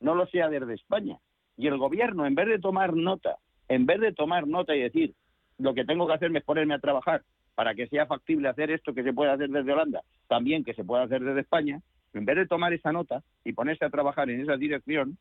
[0.00, 1.18] no lo sea desde España.
[1.56, 3.38] Y el gobierno, en vez de tomar nota,
[3.68, 5.14] en vez de tomar nota y decir,
[5.58, 7.22] lo que tengo que hacer es ponerme a trabajar
[7.54, 10.84] para que sea factible hacer esto que se puede hacer desde Holanda, también que se
[10.84, 11.80] pueda hacer desde España,
[12.12, 15.18] en vez de tomar esa nota y ponerse a trabajar en esa dirección,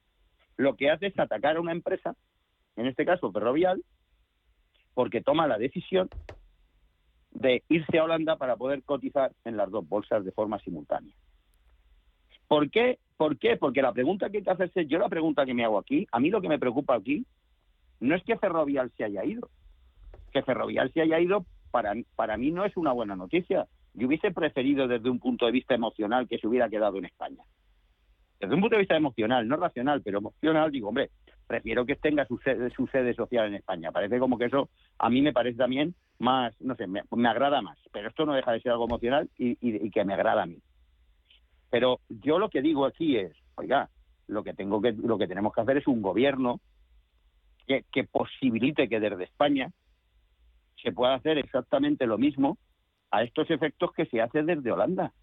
[0.57, 2.15] lo que hace es atacar a una empresa
[2.75, 3.83] en este caso Ferrovial,
[4.93, 6.09] porque toma la decisión
[7.31, 11.13] de irse a Holanda para poder cotizar en las dos bolsas de forma simultánea.
[12.47, 12.99] ¿Por qué?
[13.17, 13.57] ¿Por qué?
[13.57, 16.19] Porque la pregunta que hay que hacerse, yo la pregunta que me hago aquí, a
[16.19, 17.25] mí lo que me preocupa aquí
[17.99, 19.49] no es que Ferrovial se haya ido.
[20.31, 23.65] Que Ferrovial se haya ido para, para mí no es una buena noticia.
[23.93, 27.43] Yo hubiese preferido desde un punto de vista emocional que se hubiera quedado en España.
[28.39, 31.11] Desde un punto de vista emocional, no racional, pero emocional, digo, hombre,
[31.47, 33.91] prefiero que tenga su sede, su sede social en España.
[33.91, 37.77] Parece como que eso a mí me parece también más, no sé, me, agrada más.
[37.91, 40.57] Pero esto no deja de ser algo emocional y, que me agrada a mí.
[41.69, 43.89] Pero yo lo que digo aquí es, oiga,
[44.27, 46.59] lo que tengo que, lo que tenemos que hacer es un gobierno
[47.67, 49.71] que, que posibilite que desde España
[50.81, 52.57] se pueda hacer exactamente lo mismo
[53.11, 55.13] a estos efectos que se hace desde Holanda.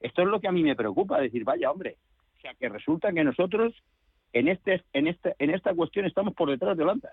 [0.00, 1.96] Esto es lo que a mí me preocupa, decir, vaya hombre,
[2.38, 3.74] o sea que resulta que nosotros
[4.32, 7.12] en este en esta en esta cuestión estamos por detrás de Holanda.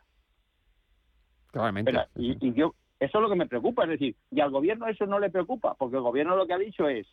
[1.52, 1.92] Claramente.
[2.16, 5.20] y, yo eso es lo que me preocupa, es decir, y al gobierno eso no
[5.20, 7.08] le preocupa, porque el gobierno lo que ha dicho es,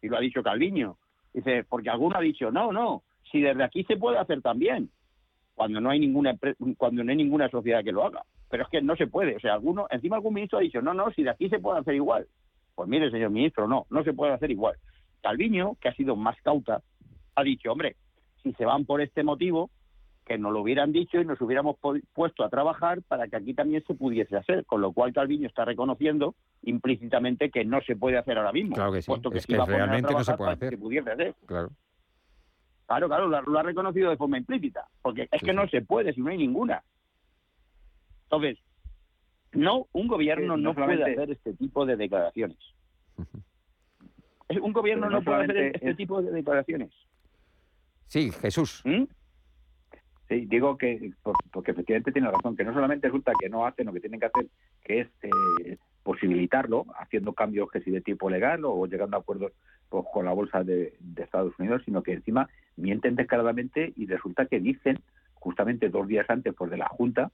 [0.00, 0.96] y lo ha dicho Calviño,
[1.34, 4.90] dice, porque alguno ha dicho, no, no, si desde aquí se puede hacer también,
[5.54, 6.38] cuando no hay ninguna
[6.78, 8.22] cuando no hay ninguna sociedad que lo haga.
[8.48, 10.94] Pero es que no se puede, o sea, alguno, encima algún ministro ha dicho, no,
[10.94, 12.26] no, si de aquí se puede hacer igual.
[12.74, 14.76] Pues mire, señor ministro, no, no se puede hacer igual.
[15.20, 16.80] Calviño, que ha sido más cauta,
[17.34, 17.96] ha dicho, hombre,
[18.42, 19.70] si se van por este motivo,
[20.28, 21.76] que nos lo hubieran dicho y nos hubiéramos
[22.12, 25.64] puesto a trabajar para que aquí también se pudiese hacer, con lo cual Calviño está
[25.64, 28.76] reconociendo implícitamente que no se puede hacer ahora mismo.
[28.76, 30.78] Claro que sí, puesto que, realmente no se puede hacer.
[31.46, 31.70] Claro.
[32.86, 36.22] Claro, claro, lo, ha reconocido de forma implícita, porque es que no se puede si
[36.22, 36.82] no hay ninguna.
[38.24, 38.58] Entonces,
[39.52, 42.58] no, un gobierno no, puede hacer este tipo de declaraciones.
[44.62, 46.90] Un gobierno no, puede hacer este tipo de declaraciones.
[48.08, 48.82] Sí, Jesús.
[48.84, 49.04] ¿Mm?
[50.28, 51.12] Sí, digo que,
[51.52, 54.26] porque efectivamente tiene razón, que no solamente resulta que no hacen lo que tienen que
[54.26, 54.46] hacer,
[54.84, 59.52] que es eh, posibilitarlo, haciendo cambios que si de tipo legal o llegando a acuerdos
[59.88, 64.98] con la bolsa de, Estados Unidos, sino que encima mienten descaradamente y resulta que dicen,
[65.34, 67.30] justamente dos días antes pues, de la Junta,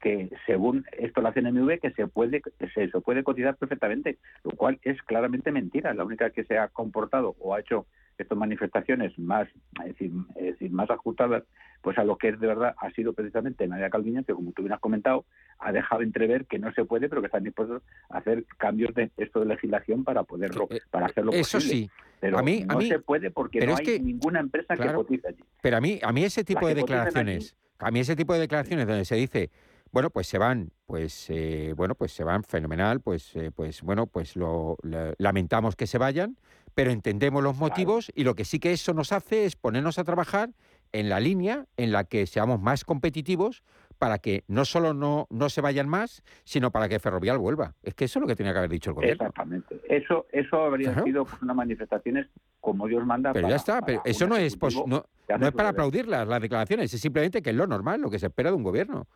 [0.00, 2.42] que según esto la CNMV que se puede
[2.74, 5.94] se, se puede cotizar perfectamente, lo cual es claramente mentira.
[5.94, 7.86] La única que se ha comportado o ha hecho
[8.18, 9.48] estas manifestaciones más,
[9.80, 11.44] es decir, es decir, más ajustadas
[11.84, 14.62] pues a lo que es de verdad ha sido precisamente Nadia Calviño, que como tú
[14.62, 15.26] bien has comentado,
[15.58, 19.10] ha dejado entrever que no se puede, pero que están dispuestos a hacer cambios de
[19.18, 22.76] esto de legislación para poderlo, eh, para hacerlo Eso sí, pero a mí, no a
[22.78, 25.44] mí, se puede porque no hay ninguna empresa que cotice allí.
[25.60, 28.86] Pero a mí, a mí ese tipo de declaraciones, a mí ese tipo de declaraciones
[28.86, 29.50] donde se dice
[29.94, 34.08] bueno, pues se van, pues eh, bueno, pues se van fenomenal, pues, eh, pues bueno,
[34.08, 34.76] pues lo,
[35.18, 36.36] lamentamos que se vayan,
[36.74, 40.04] pero entendemos los motivos y lo que sí que eso nos hace es ponernos a
[40.04, 40.50] trabajar
[40.92, 43.64] en la línea en la que seamos más competitivos
[43.98, 47.74] para que no solo no, no se vayan más, sino para que Ferrovial vuelva.
[47.82, 49.24] Es que eso es lo que tenía que haber dicho el gobierno.
[49.24, 49.80] Exactamente.
[49.88, 52.26] Eso, eso habría sido pues, unas manifestaciones
[52.60, 53.32] como Dios manda.
[53.32, 56.92] Pero ya está, pero eso no es, pues, no, no es para aplaudirlas las declaraciones,
[56.92, 59.06] es simplemente que es lo normal, lo que se espera de un gobierno.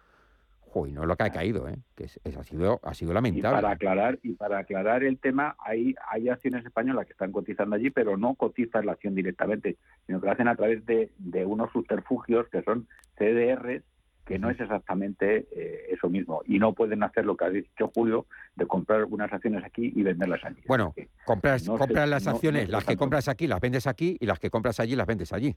[0.75, 1.77] Uy, no es lo que ha caído, ¿eh?
[1.95, 3.59] que es, ha, sido, ha sido lamentable.
[3.59, 7.77] Y para aclarar, y para aclarar el tema, hay, hay acciones españolas que están cotizando
[7.77, 9.77] allí, pero no cotizan la acción directamente,
[10.07, 13.83] sino que lo hacen a través de, de unos subterfugios que son CDRs,
[14.29, 16.43] que no es exactamente eh, eso mismo.
[16.45, 18.27] Y no pueden hacer lo que ha dicho Julio,
[18.57, 20.61] de comprar unas acciones aquí y venderlas allí.
[20.67, 24.51] Bueno, compras, compras las acciones, las que compras aquí las vendes aquí y las que
[24.51, 25.57] compras allí las vendes allí.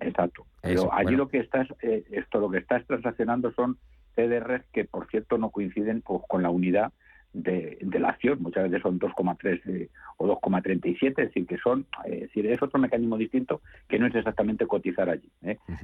[0.00, 0.46] Exacto.
[0.62, 3.78] Pero allí lo que estás, eh, esto lo que estás transaccionando son
[4.14, 6.92] CDRs que, por cierto, no coinciden pues, con la unidad
[7.32, 8.42] de, la acción.
[8.42, 12.62] Muchas veces son 2,3 eh, o 2,37, es decir, que son, eh, es decir, es
[12.62, 15.30] otro mecanismo distinto que no es exactamente cotizar allí.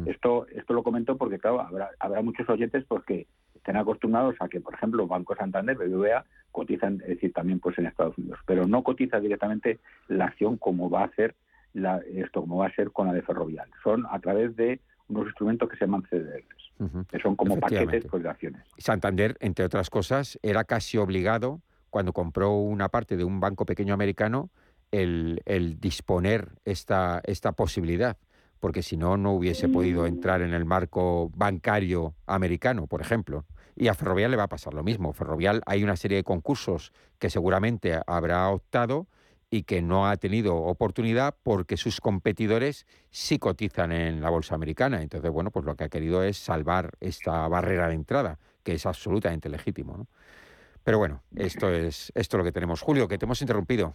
[0.06, 4.48] Esto, esto lo comento porque, claro, habrá, habrá muchos oyentes pues que estén acostumbrados a
[4.48, 8.66] que, por ejemplo, Banco Santander, BBVA, cotizan, es decir, también pues en Estados Unidos, pero
[8.66, 11.34] no cotiza directamente la acción como va a hacer
[11.74, 13.68] esto como va a ser con la de Ferrovial.
[13.82, 18.22] Son a través de unos instrumentos que se llaman CDRs, que son como paquetes pues,
[18.22, 18.62] de acciones.
[18.78, 23.92] Santander, entre otras cosas, era casi obligado, cuando compró una parte de un banco pequeño
[23.94, 24.50] americano,
[24.90, 25.40] el,
[25.80, 28.16] disponer esta, esta posibilidad,
[28.60, 33.44] porque si no, no hubiese podido entrar en el marco bancario americano, por ejemplo.
[33.74, 35.12] Y a Ferrovial le va a pasar lo mismo.
[35.12, 39.06] Ferrovial hay una serie de concursos que seguramente habrá optado
[39.52, 45.02] y que no ha tenido oportunidad porque sus competidores sí cotizan en la bolsa americana.
[45.02, 48.86] Entonces, bueno, pues lo que ha querido es salvar esta barrera de entrada, que es
[48.86, 49.94] absolutamente legítimo.
[49.98, 50.06] ¿no?
[50.82, 52.80] Pero bueno, esto es, esto lo que tenemos.
[52.80, 53.92] Julio, que te hemos interrumpido.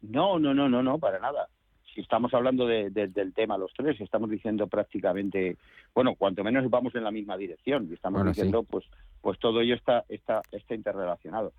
[0.00, 1.46] No, no, no, no, no, para nada.
[1.94, 5.58] Si estamos hablando del tema los tres, estamos diciendo prácticamente,
[5.94, 8.84] bueno, cuanto menos vamos en la misma dirección y estamos diciendo, pues,
[9.20, 11.52] pues todo ello está, está, está interrelacionado.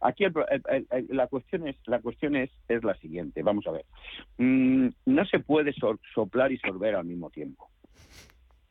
[0.00, 0.24] Aquí
[1.08, 3.42] la cuestión es la cuestión es, es la siguiente.
[3.42, 3.84] Vamos a ver.
[4.38, 5.74] Mm, no se puede
[6.14, 7.68] soplar y sorber al mismo tiempo.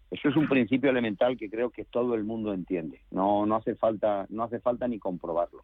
[0.09, 3.01] Eso es un principio elemental que creo que todo el mundo entiende.
[3.11, 5.63] No no hace falta no hace falta ni comprobarlo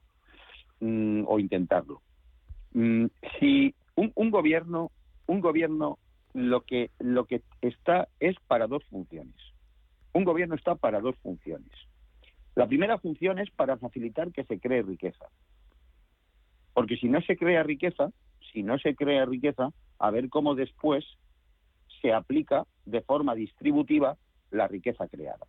[0.82, 2.02] mm, o intentarlo.
[2.74, 3.06] Mm,
[3.40, 4.92] si un, un gobierno
[5.26, 5.98] un gobierno
[6.34, 9.36] lo que lo que está es para dos funciones.
[10.14, 11.72] Un gobierno está para dos funciones.
[12.56, 15.26] La primera función es para facilitar que se cree riqueza.
[16.74, 18.12] Porque si no se crea riqueza,
[18.52, 21.06] si no se crea riqueza, a ver cómo después
[22.02, 24.18] se aplica de forma distributiva
[24.52, 25.46] la riqueza creada.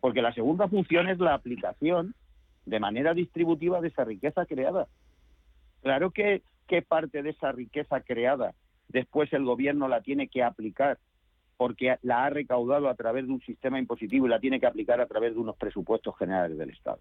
[0.00, 2.14] Porque la segunda función es la aplicación
[2.66, 4.88] de manera distributiva de esa riqueza creada.
[5.82, 8.54] Claro que, qué parte de esa riqueza creada
[8.88, 10.98] después el gobierno la tiene que aplicar
[11.56, 15.00] porque la ha recaudado a través de un sistema impositivo y la tiene que aplicar
[15.00, 16.98] a través de unos presupuestos generales del Estado.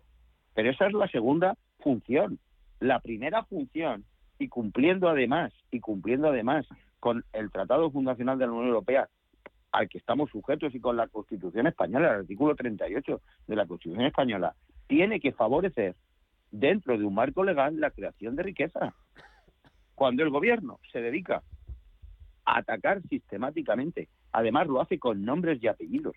[0.54, 2.40] Pero esa es la segunda función.
[2.80, 4.06] La primera función,
[4.40, 6.66] y cumpliendo además, y cumpliendo además
[7.00, 9.10] con el Tratado Fundacional de la Unión Europea,
[9.72, 14.06] al que estamos sujetos y con la Constitución española, el artículo 38 de la Constitución
[14.06, 14.56] española,
[14.88, 15.96] tiene que favorecer
[16.52, 18.94] dentro de un marco legal la creación de riqueza.
[19.94, 21.44] Cuando el gobierno se dedica
[22.46, 26.16] a atacar sistemáticamente, además lo hace con nombres y apellidos,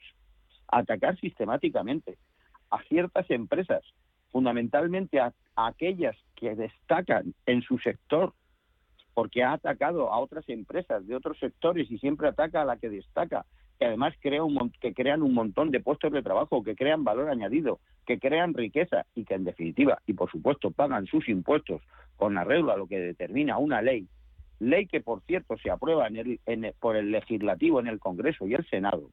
[0.67, 2.19] atacar sistemáticamente
[2.71, 3.83] a ciertas empresas
[4.31, 8.33] fundamentalmente a, aquellas que destacan en su sector,
[9.15, 12.89] porque ha atacado a otras empresas de otros sectores y siempre ataca a la que
[12.89, 13.45] destaca,
[13.79, 17.29] que además crea un, que crean un montón de puestos de trabajo, que crean valor
[17.29, 21.83] añadido, que crean riqueza y que en definitiva, y por supuesto, pagan sus impuestos
[22.17, 24.07] con arreglo a lo que determina una ley,
[24.59, 28.55] ley que por cierto se aprueba en el, por el legislativo en el Congreso y
[28.55, 29.11] el Senado.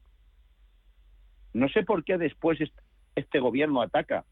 [1.52, 2.58] No sé por qué después
[3.14, 4.24] este gobierno ataca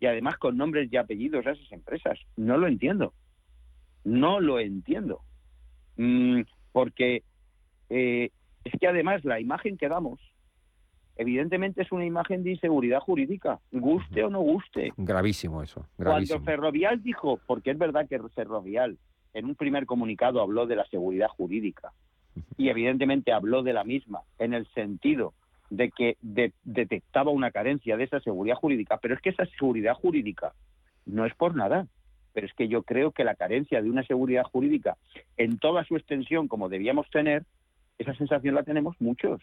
[0.00, 2.18] y además con nombres y apellidos a esas empresas.
[2.36, 3.12] No lo entiendo.
[4.04, 5.20] No lo entiendo.
[5.96, 6.42] Mm,
[6.72, 7.22] porque
[7.90, 8.30] eh,
[8.64, 10.20] es que además la imagen que damos,
[11.16, 14.92] evidentemente es una imagen de inseguridad jurídica, guste o no guste.
[14.96, 15.86] Gravísimo eso.
[15.96, 18.98] Cuando Ferrovial dijo, porque es verdad que Ferrovial
[19.34, 21.92] en un primer comunicado habló de la seguridad jurídica.
[22.56, 25.34] Y evidentemente habló de la misma en el sentido
[25.70, 26.16] de que
[26.64, 30.54] detectaba una carencia de esa seguridad jurídica, pero es que esa seguridad jurídica
[31.04, 31.86] no es por nada,
[32.32, 34.96] pero es que yo creo que la carencia de una seguridad jurídica
[35.36, 37.44] en toda su extensión como debíamos tener,
[37.98, 39.40] esa sensación la tenemos muchos,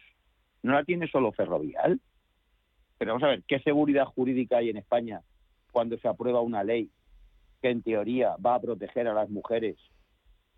[0.64, 2.00] no la tiene solo Ferrovial.
[2.98, 5.22] Pero vamos a ver, ¿qué seguridad jurídica hay en España
[5.72, 6.90] cuando se aprueba una ley
[7.66, 9.76] que en teoría va a proteger a las mujeres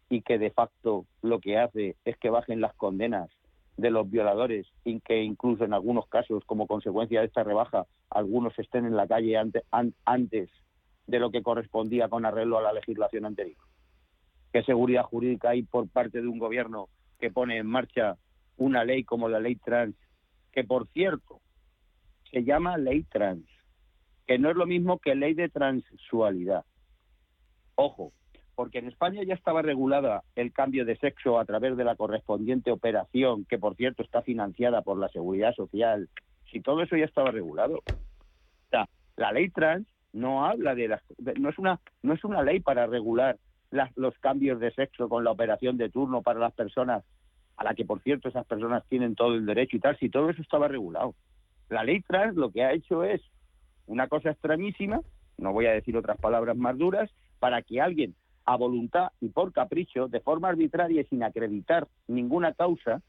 [0.10, 3.30] y que de facto lo que hace es que bajen las condenas
[3.78, 8.60] de los violadores y que incluso en algunos casos, como consecuencia de esta rebaja, algunos
[8.60, 9.38] estén en la calle
[10.04, 10.50] antes
[11.06, 13.64] de lo que correspondía con arreglo a la legislación anterior.
[14.52, 16.90] ¿Qué seguridad jurídica hay por parte de un gobierno
[17.22, 18.18] que pone en marcha
[18.58, 19.96] una ley como la ley trans,
[20.52, 21.40] que por cierto
[22.30, 23.46] se llama ley trans,
[24.26, 26.66] que no es lo mismo que ley de transsexualidad?
[27.80, 28.12] Ojo,
[28.56, 32.72] porque en España ya estaba regulada el cambio de sexo a través de la correspondiente
[32.72, 36.10] operación, que por cierto está financiada por la Seguridad Social,
[36.52, 37.84] si todo eso ya estaba regulado.
[39.16, 41.02] La ley trans no habla de las,
[41.40, 43.38] no es una no es una ley para regular
[43.96, 47.04] los cambios de sexo con la operación de turno para las personas
[47.58, 50.30] a la que por cierto esas personas tienen todo el derecho y tal, si todo
[50.30, 51.16] eso estaba regulado.
[51.70, 53.22] La ley trans lo que ha hecho es
[53.88, 55.02] una cosa extrañísima,
[55.38, 57.10] no voy a decir otras palabras más duras,
[57.40, 58.16] para que alguien
[58.46, 63.02] a voluntad y por capricho, de forma arbitraria y sin acreditar ninguna causa,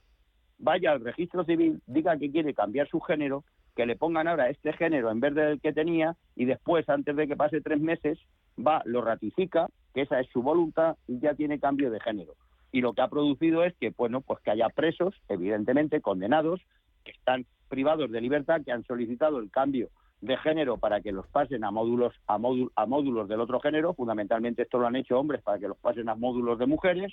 [0.58, 3.44] vaya al registro civil, diga que quiere cambiar su género,
[3.76, 7.28] que le pongan ahora este género en vez del que tenía y después, antes de
[7.28, 8.18] que pase tres meses,
[8.58, 12.34] va, lo ratifica, que esa es su voluntad y ya tiene cambio de género.
[12.72, 16.60] Y lo que ha producido es que, bueno, pues que haya presos, evidentemente condenados,
[17.04, 19.88] que están privados de libertad, que han solicitado el cambio
[20.20, 24.62] de género para que los pasen a módulos a, a módulos del otro género, fundamentalmente
[24.62, 27.12] esto lo han hecho hombres para que los pasen a módulos de mujeres.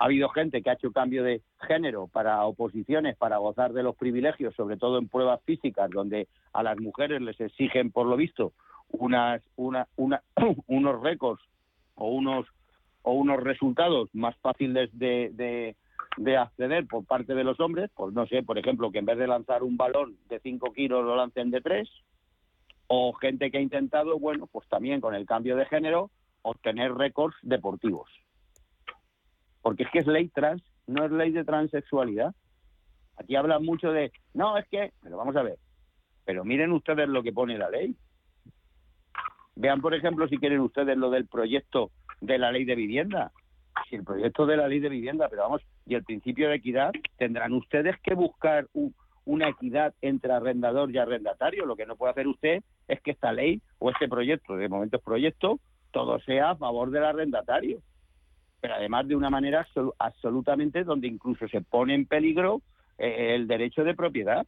[0.00, 3.96] Ha habido gente que ha hecho cambio de género para oposiciones, para gozar de los
[3.96, 8.52] privilegios, sobre todo en pruebas físicas, donde a las mujeres les exigen, por lo visto,
[8.90, 9.88] unas, una,
[10.68, 11.42] unos récords
[11.96, 12.46] o unos,
[13.02, 15.74] o unos resultados más fáciles de
[16.36, 19.26] acceder por parte de los hombres, pues no sé, por ejemplo, que en vez de
[19.26, 21.88] lanzar un balón de 5 kilos lo lancen de 3,
[22.88, 26.10] o gente que ha intentado, bueno, pues también con el cambio de género,
[26.42, 28.10] obtener récords deportivos.
[29.62, 32.34] Porque es que es ley trans, no es ley de transexualidad.
[33.16, 35.58] Aquí hablan mucho de, no, es que, pero vamos a ver,
[36.24, 37.94] pero miren ustedes lo que pone la ley.
[39.56, 41.90] Vean, por ejemplo, si quieren ustedes lo del proyecto
[42.20, 43.32] de la ley de vivienda
[43.88, 46.92] si el proyecto de la ley de vivienda, pero vamos, y el principio de equidad,
[47.16, 48.66] tendrán ustedes que buscar
[49.24, 51.66] una equidad entre arrendador y arrendatario.
[51.66, 54.96] Lo que no puede hacer usted es que esta ley o este proyecto, de momento
[54.96, 55.60] es proyecto,
[55.90, 57.80] todo sea a favor del arrendatario.
[58.60, 59.66] Pero además de una manera
[59.98, 62.62] absolutamente donde incluso se pone en peligro
[62.96, 64.46] eh, el derecho de propiedad.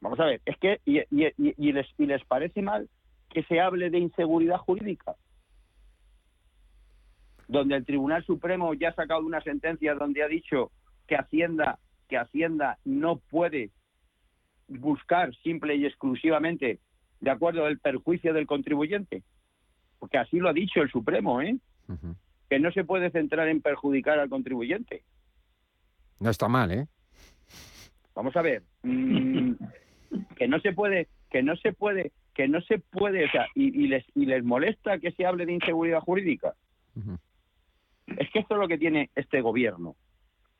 [0.00, 2.88] Vamos a ver, es que y, les, y les parece mal
[3.30, 5.14] que se hable de inseguridad jurídica
[7.48, 10.70] donde el Tribunal Supremo ya ha sacado una sentencia donde ha dicho
[11.06, 11.78] que Hacienda,
[12.08, 13.70] que Hacienda no puede
[14.68, 16.80] buscar simple y exclusivamente
[17.20, 19.22] de acuerdo al perjuicio del contribuyente,
[19.98, 21.56] porque así lo ha dicho el Supremo, ¿eh?
[22.48, 25.02] Que no se puede centrar en perjudicar al contribuyente.
[26.20, 26.86] No está mal, ¿eh?
[28.14, 29.52] Vamos a ver, mm,
[30.36, 33.86] que no se puede, que no se puede, que no se puede, o sea, y,
[33.86, 36.54] les y les molesta que se hable de inseguridad jurídica.
[38.06, 39.96] Es que esto es lo que tiene este gobierno,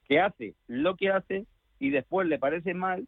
[0.09, 1.47] que hace lo que hace
[1.79, 3.07] y después le parece mal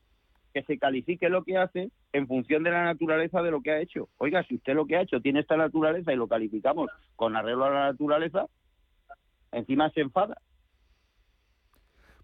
[0.53, 3.81] que se califique lo que hace en función de la naturaleza de lo que ha
[3.81, 4.09] hecho.
[4.19, 7.67] Oiga, si usted lo que ha hecho tiene esta naturaleza y lo calificamos con arreglo
[7.67, 8.47] a la naturaleza,
[9.53, 10.39] encima se enfada.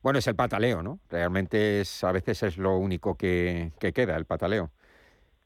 [0.02, 0.98] Bueno, es el pataleo, ¿no?
[1.10, 4.70] Realmente es, a veces es lo único que, queda, el pataleo.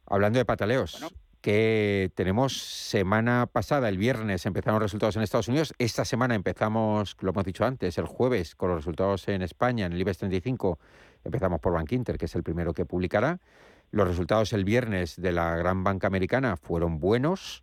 [0.07, 1.05] Hablando de pataleos,
[1.47, 5.75] que tenemos semana pasada, el viernes, empezaron los resultados en Estados Unidos.
[5.79, 9.93] Esta semana empezamos, lo hemos dicho antes, el jueves con los resultados en España, en
[9.93, 10.81] el IBEX 35.
[11.23, 13.39] Empezamos por Bank Inter, que es el primero que publicará.
[13.93, 17.63] Los resultados el viernes de la gran banca americana fueron buenos.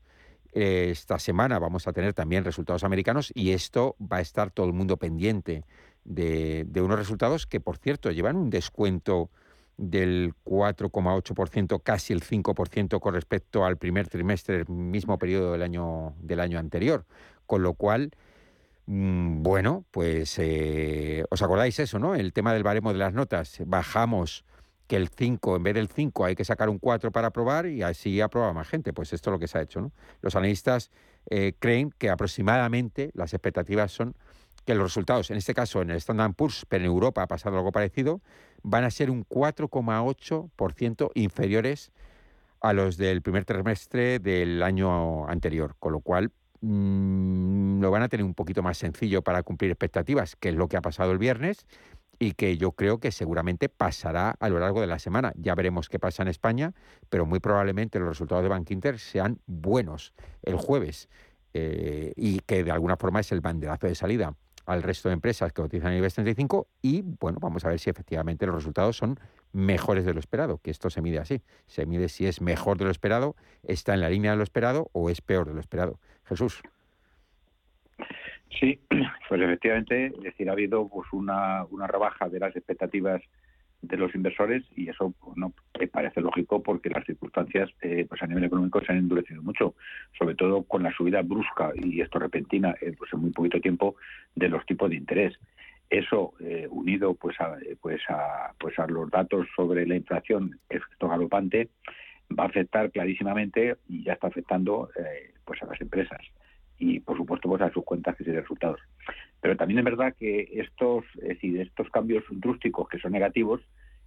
[0.53, 4.71] Esta semana vamos a tener también resultados americanos y esto va a estar todo el
[4.71, 5.65] mundo pendiente
[6.05, 9.29] de, de unos resultados que, por cierto, llevan un descuento
[9.77, 16.15] del 4,8%, casi el 5% con respecto al primer trimestre del mismo periodo del año,
[16.19, 17.05] del año anterior.
[17.45, 18.11] Con lo cual,
[18.85, 22.15] mm, bueno, pues eh, os acordáis eso, ¿no?
[22.15, 23.57] El tema del baremo de las notas.
[23.65, 24.45] Bajamos
[24.87, 27.83] que el 5, en vez del 5 hay que sacar un 4 para aprobar y
[27.83, 28.93] así aprueba más gente.
[28.93, 29.91] Pues esto es lo que se ha hecho, ¿no?
[30.21, 30.91] Los analistas
[31.29, 34.15] eh, creen que aproximadamente las expectativas son
[34.65, 37.57] que los resultados, en este caso en el Standard Poor's, pero en Europa ha pasado
[37.57, 38.21] algo parecido,
[38.63, 41.91] van a ser un 4,8% inferiores
[42.61, 48.09] a los del primer trimestre del año anterior, con lo cual mm, lo van a
[48.09, 51.17] tener un poquito más sencillo para cumplir expectativas, que es lo que ha pasado el
[51.17, 51.67] viernes
[52.19, 55.33] y que yo creo que seguramente pasará a lo largo de la semana.
[55.35, 56.73] Ya veremos qué pasa en España,
[57.09, 61.09] pero muy probablemente los resultados de Bank Inter sean buenos el jueves
[61.53, 64.35] eh, y que de alguna forma es el banderazo de salida
[64.65, 67.89] al resto de empresas que cotizan en IBEX 35 y bueno, vamos a ver si
[67.89, 69.19] efectivamente los resultados son
[69.51, 72.85] mejores de lo esperado, que esto se mide así, se mide si es mejor de
[72.85, 75.99] lo esperado, está en la línea de lo esperado o es peor de lo esperado.
[76.25, 76.61] Jesús.
[78.59, 78.79] Sí,
[79.29, 83.21] pues efectivamente, es decir, ha habido pues una, una rebaja de las expectativas
[83.83, 85.53] de los inversores y eso no
[85.91, 89.75] parece lógico porque las circunstancias eh, pues a nivel económico se han endurecido mucho,
[90.17, 93.95] sobre todo con la subida brusca y esto repentina eh, pues en muy poquito tiempo
[94.35, 95.33] de los tipos de interés.
[95.89, 101.09] Eso eh, unido pues a, pues a pues a los datos sobre la inflación efecto
[101.09, 101.69] galopante
[102.39, 104.89] va a afectar clarísimamente y ya está afectando
[105.45, 106.21] pues a las empresas
[106.79, 108.79] y por supuesto pues a sus cuentas y resultados.
[109.43, 113.59] Pero también es verdad que estos, es decir, estos cambios drústicos que son negativos,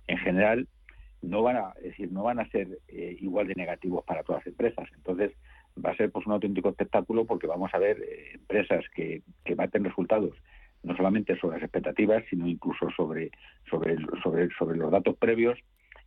[0.07, 0.67] en general
[1.21, 4.47] no van a, decir, no van a ser eh, igual de negativos para todas las
[4.47, 4.89] empresas.
[4.97, 5.33] Entonces
[5.85, 9.55] va a ser pues un auténtico espectáculo porque vamos a ver eh, empresas que, que
[9.55, 10.33] baten resultados
[10.83, 13.31] no solamente sobre las expectativas, sino incluso sobre,
[13.69, 15.59] sobre, sobre, sobre los datos previos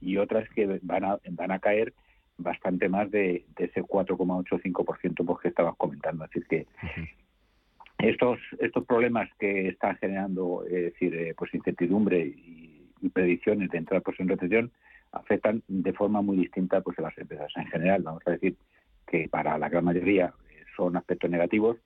[0.01, 1.93] y otras que van a, van a caer
[2.37, 6.23] bastante más de, ese 4,85% pues, que estabas comentando.
[6.23, 6.65] Así que
[7.99, 12.65] estos estos problemas que están generando es decir eh, pues incertidumbre y,
[13.13, 14.71] predicciones de entrar pues en recesión
[15.13, 18.03] afectan de forma muy distinta pues a las empresas en general.
[18.03, 18.57] Vamos a decir
[19.07, 21.77] que para la gran mayoría eh, son aspectos negativos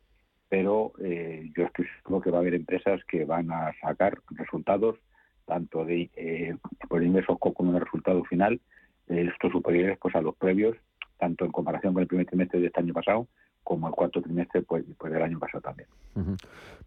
[0.50, 4.98] pero eh, yo estoy seguro que va a haber empresas que van a sacar resultados
[5.46, 6.56] tanto de eh,
[6.90, 8.60] por ingresos como de resultado final
[9.08, 10.76] estos superiores pues a los previos
[11.18, 13.28] tanto en comparación con el primer trimestre de este año pasado
[13.64, 15.88] como el cuarto trimestre pues, pues del año pasado también.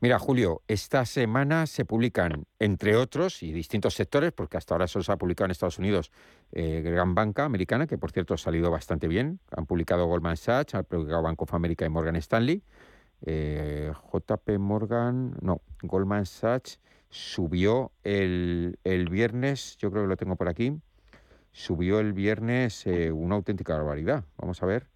[0.00, 5.02] Mira, Julio, esta semana se publican, entre otros, y distintos sectores, porque hasta ahora solo
[5.02, 6.12] se ha publicado en Estados Unidos
[6.52, 9.40] eh, Gran Banca Americana, que por cierto ha salido bastante bien.
[9.56, 12.62] Han publicado Goldman Sachs, han publicado Bank of America y Morgan Stanley.
[13.24, 20.36] Eh, JP Morgan, no, Goldman Sachs subió el, el, viernes, yo creo que lo tengo
[20.36, 20.78] por aquí,
[21.52, 24.24] subió el viernes eh, una auténtica barbaridad.
[24.36, 24.86] Vamos a ver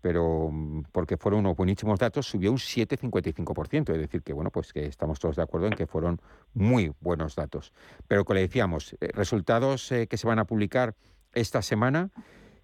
[0.00, 3.92] pero mm, porque fueron unos buenísimos datos, subió un 7,55%.
[3.92, 6.20] Es decir, que bueno, pues que estamos todos de acuerdo en que fueron
[6.54, 7.72] muy buenos datos.
[8.06, 10.94] Pero como le decíamos, eh, resultados eh, que se van a publicar
[11.34, 12.10] esta semana,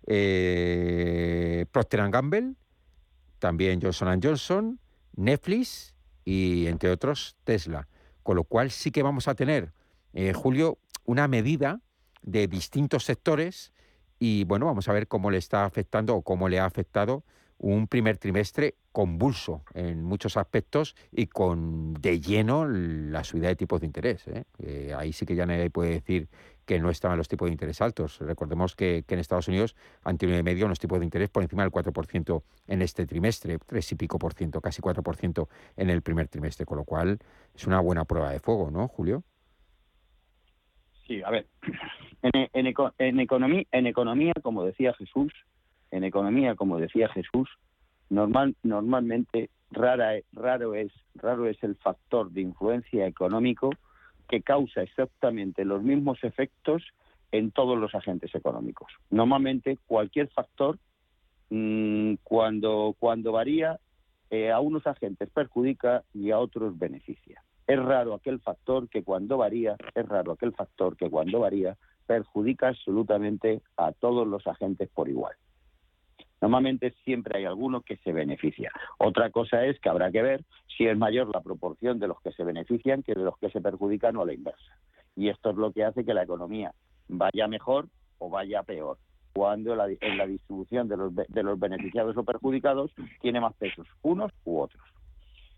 [0.07, 2.55] eh, Procter Gamble,
[3.39, 4.78] también Johnson Johnson,
[5.16, 7.89] Netflix y entre otros Tesla.
[8.22, 9.74] Con lo cual sí que vamos a tener,
[10.32, 11.80] Julio, una medida
[12.22, 13.74] de distintos sectores
[14.18, 17.24] y bueno, vamos a ver cómo le está afectando o cómo le ha afectado
[17.58, 23.80] un primer trimestre convulso en muchos aspectos y con de lleno la subida de tipos
[23.80, 24.26] de interés.
[24.28, 24.44] ¿eh?
[24.58, 26.28] Eh, ahí sí que ya nadie puede decir
[26.64, 28.18] que no estaban los tipos de interés altos.
[28.20, 31.62] Recordemos que, en Estados Unidos han tenido de medio unos tipos de interés por encima
[31.62, 36.28] del 4% en este trimestre, tres y pico por ciento, casi 4% en el primer
[36.28, 37.18] trimestre, con lo cual
[37.54, 39.24] es una buena prueba de fuego, ¿no, Julio?
[41.07, 41.46] Sí, a ver,
[42.22, 45.32] en, economía, en economía, como decía Jesús,
[45.90, 47.48] en economía, como decía Jesús,
[48.09, 53.70] normal, normalmente raro, es, raro es el factor de influencia económico
[54.28, 56.82] que causa exactamente los mismos efectos
[57.32, 58.90] en todos los agentes económicos.
[59.11, 60.78] Normalmente cualquier factor,
[61.50, 63.78] mm, cuando, cuando varía,
[64.30, 67.42] eh, a unos agentes perjudica y a otros beneficia.
[67.66, 72.68] Es raro aquel factor que cuando varía, es raro aquel factor que cuando varía perjudica
[72.68, 75.34] absolutamente a todos los agentes por igual.
[76.42, 78.70] Normalmente siempre hay alguno que se beneficia.
[78.98, 80.44] Otra cosa es que habrá que ver
[80.76, 83.62] si es mayor la proporción de los que se benefician que de los que se
[83.62, 84.78] perjudican o la inversa.
[85.16, 86.74] Y esto es lo que hace que la economía
[87.08, 87.88] vaya mejor
[88.18, 88.98] o vaya peor.
[89.32, 94.30] cuando en la distribución de los, de los beneficiados o perjudicados tiene más pesos, unos
[94.44, 94.93] u otros.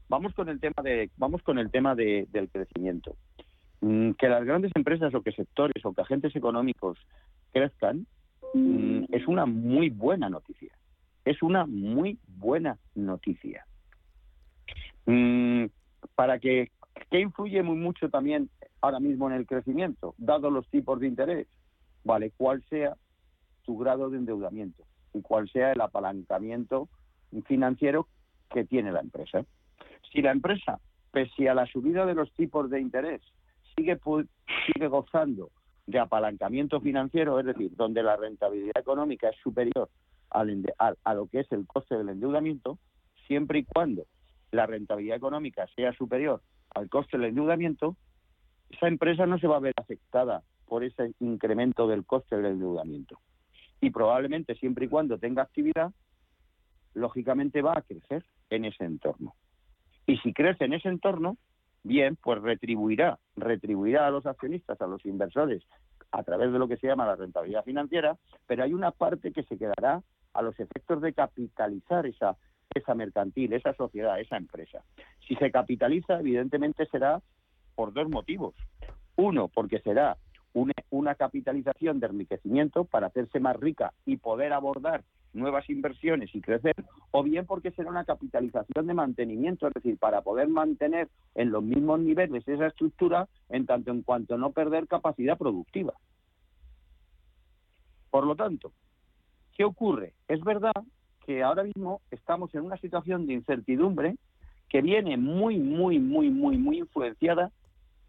[0.09, 3.17] Vamos con el tema de vamos con el tema del crecimiento.
[3.81, 6.99] Mm, que las grandes empresas o que sectores o que agentes económicos
[7.53, 8.07] crezcan
[8.55, 10.73] mm, es una muy buena noticia.
[11.25, 13.67] Es una muy buena noticia.
[15.07, 15.67] Mm,
[16.15, 16.71] para que,
[17.11, 18.49] ¿qué influye muy mucho también
[18.81, 21.49] ahora mismo en el crecimiento, dado los tipos de interés?
[22.05, 22.97] Vale, cuál sea
[23.65, 26.89] su grado de endeudamiento y cuál sea el apalancamiento
[27.47, 28.07] financiero
[28.51, 29.45] que tiene la empresa.
[30.13, 30.79] Si la empresa,
[31.11, 33.23] pese a la subida de los tipos de interés,
[33.77, 33.99] sigue,
[34.89, 35.51] gozando
[35.87, 39.89] de apalancamiento financiero, es decir, donde la rentabilidad económica es superior
[40.31, 42.79] a lo que es el coste del endeudamiento,
[43.27, 44.07] siempre y cuando
[44.51, 46.43] la rentabilidad económica sea superior
[46.75, 47.97] al coste del endeudamiento,
[48.71, 53.21] esa empresa no se va a ver afectada por ese incremento del coste del endeudamiento.
[53.81, 55.93] Y probablemente siempre y cuando tenga actividad,
[56.95, 59.35] lógicamente va a crecer en ese entorno.
[60.07, 61.37] Y si crece en ese entorno,
[61.83, 65.63] bien, pues retribuirá, retribuirá a los accionistas, a los inversores,
[66.13, 69.43] a través de lo que se llama la rentabilidad financiera, pero hay una parte que
[69.43, 70.03] se quedará
[70.33, 72.37] a los efectos de capitalizar esa,
[72.95, 74.85] mercantil, esa sociedad, esa empresa.
[75.27, 77.21] Si se capitaliza, evidentemente será
[77.75, 78.55] por dos motivos.
[79.17, 80.17] Uno, porque será
[80.91, 85.05] una capitalización de enriquecimiento para hacerse más rica y poder abordar
[85.37, 86.75] nuevas inversiones y crecer,
[87.11, 91.63] o bien porque será una capitalización de mantenimiento, es decir, para poder mantener en los
[91.63, 95.95] mismos niveles esa estructura en tanto en cuanto no perder capacidad productiva.
[98.11, 98.73] Por lo tanto,
[99.57, 100.15] ¿qué ocurre?
[100.29, 100.73] Es verdad
[101.25, 104.17] que ahora mismo estamos en una situación de incertidumbre
[104.69, 107.51] que viene muy, muy, muy, muy, muy influenciada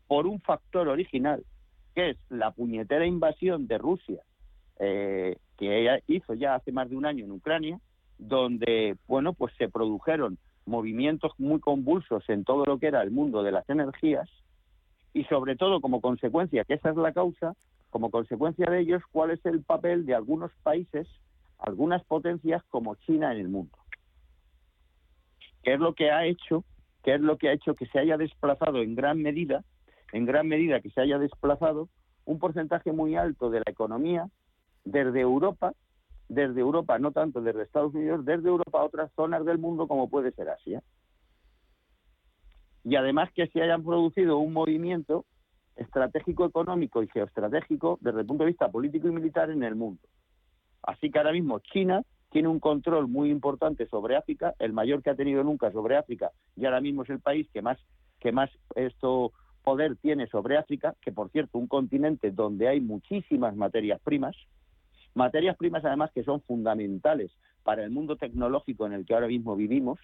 [0.08, 1.44] por un factor original,
[1.94, 4.22] que es la puñetera invasión de Rusia
[4.80, 7.80] eh, que ella hizo ya hace más de un año en Ucrania,
[8.18, 13.44] donde, bueno, pues se produjeron movimientos muy convulsos en todo lo que era el mundo
[13.44, 14.30] de las energías
[15.14, 17.56] y sobre todo como consecuencia, que esa es la causa,
[17.90, 21.08] como consecuencia de ellos, cuál es el papel de algunos países,
[21.58, 23.76] algunas potencias como China en el mundo.
[25.64, 26.64] ¿Qué es lo que ha hecho?
[27.04, 29.64] ¿Qué es lo que ha hecho que se haya desplazado en gran medida,
[30.12, 31.90] en gran medida que se haya desplazado
[32.26, 34.30] un porcentaje muy alto de la economía
[34.92, 35.74] desde Europa,
[36.30, 40.10] desde Europa, no tanto desde Estados Unidos, desde Europa a otras zonas del mundo como
[40.10, 40.82] puede ser Asia.
[42.84, 45.26] Y además que se hayan producido un movimiento
[45.76, 50.02] estratégico económico y geoestratégico desde el punto de vista político y militar en el mundo.
[50.84, 55.10] Así que ahora mismo China tiene un control muy importante sobre África, el mayor que
[55.10, 57.78] ha tenido nunca sobre África, y ahora mismo es el país que más
[58.20, 59.32] que más esto
[59.64, 64.36] poder tiene sobre África, que por cierto, un continente donde hay muchísimas materias primas,
[65.18, 67.32] Materias primas, además, que son fundamentales
[67.64, 70.00] para el mundo tecnológico en el que ahora mismo vivimos.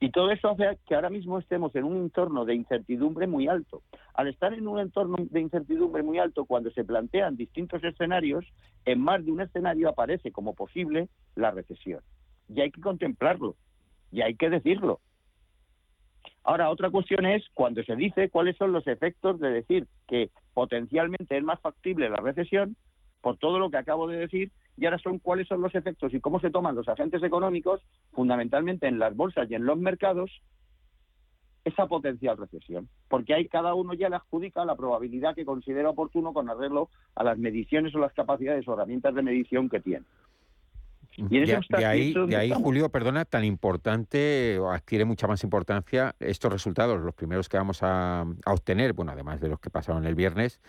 [0.00, 3.82] Y todo eso hace que ahora mismo estemos en un entorno de incertidumbre muy alto.
[4.14, 8.46] Al estar en un entorno de incertidumbre muy alto, cuando se plantean distintos escenarios,
[8.86, 12.00] en más de un escenario aparece como posible la recesión.
[12.48, 13.54] Y hay que contemplarlo,
[14.10, 15.00] y hay que decirlo.
[16.42, 21.36] Ahora, otra cuestión es cuando se dice cuáles son los efectos de decir que potencialmente
[21.36, 22.74] es más factible la recesión
[23.20, 26.20] por todo lo que acabo de decir y ahora son cuáles son los efectos y
[26.20, 30.30] cómo se toman los agentes económicos, fundamentalmente en las bolsas y en los mercados,
[31.64, 36.32] esa potencial recesión, porque ahí cada uno ya le adjudica la probabilidad que considera oportuno
[36.32, 40.04] con arreglo a las mediciones o las capacidades o herramientas de medición que tiene.
[41.16, 46.52] Y de, ahí, de ahí Julio, perdona, tan importante, o adquiere mucha más importancia estos
[46.52, 50.60] resultados, los primeros que vamos a obtener, bueno, además de los que pasaron el viernes,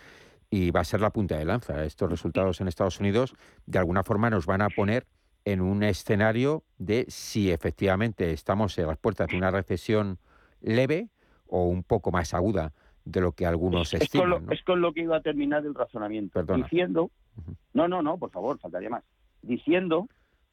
[0.50, 1.84] y va a ser la punta de lanza.
[1.84, 3.36] Estos resultados en Estados Unidos
[3.66, 5.06] de alguna forma nos van a poner
[5.46, 10.18] en un escenario de si efectivamente estamos en las puertas de una recesión
[10.62, 11.10] leve
[11.48, 12.74] o un poco más aguda
[13.06, 14.32] de lo que algunos es, estiman.
[14.32, 16.44] Con lo, Es con lo que iba a terminar el razonamiento.
[16.44, 17.12] Diciendo,
[17.74, 19.04] no, no, no, por favor, faltaría más.
[19.42, 20.08] Diciendo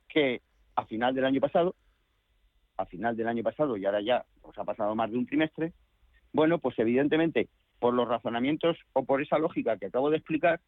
[0.08, 0.40] que
[0.76, 1.74] a final del año pasado,
[2.76, 5.72] a final del año pasado, y ahora ya pues ha pasado más de un trimestre,
[6.32, 10.60] bueno, pues evidentemente por los razonamientos o por esa lógica que acabo de explicar,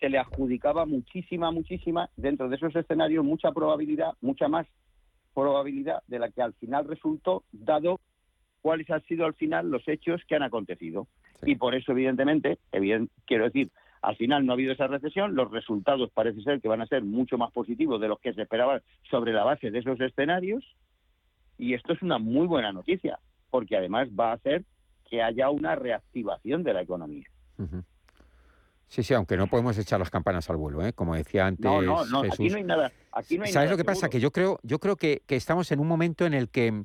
[0.00, 4.66] se le adjudicaba muchísima, muchísima, dentro de esos escenarios, mucha probabilidad, mucha más
[5.34, 8.00] probabilidad de la que al final resultó, dado
[8.60, 11.06] cuáles han sido al final los hechos que han acontecido.
[11.44, 12.58] Y por eso, evidentemente,
[13.26, 13.70] quiero decir,
[14.00, 17.02] al final no ha habido esa recesión, los resultados parece ser que van a ser
[17.02, 20.64] mucho más positivos de los que se esperaban sobre la base de esos escenarios,
[21.58, 23.18] y esto es una muy buena noticia,
[23.50, 24.64] porque además va a hacer
[25.08, 27.26] que haya una reactivación de la economía.
[28.88, 30.92] Sí, sí, aunque no podemos echar las campanas al vuelo, ¿eh?
[30.92, 31.64] como decía antes.
[31.64, 32.92] No, no, no, aquí no hay nada.
[33.12, 34.08] Aquí no hay ¿Sabes lo que pasa?
[34.08, 36.84] Que yo creo, yo creo que, estamos en un momento en el que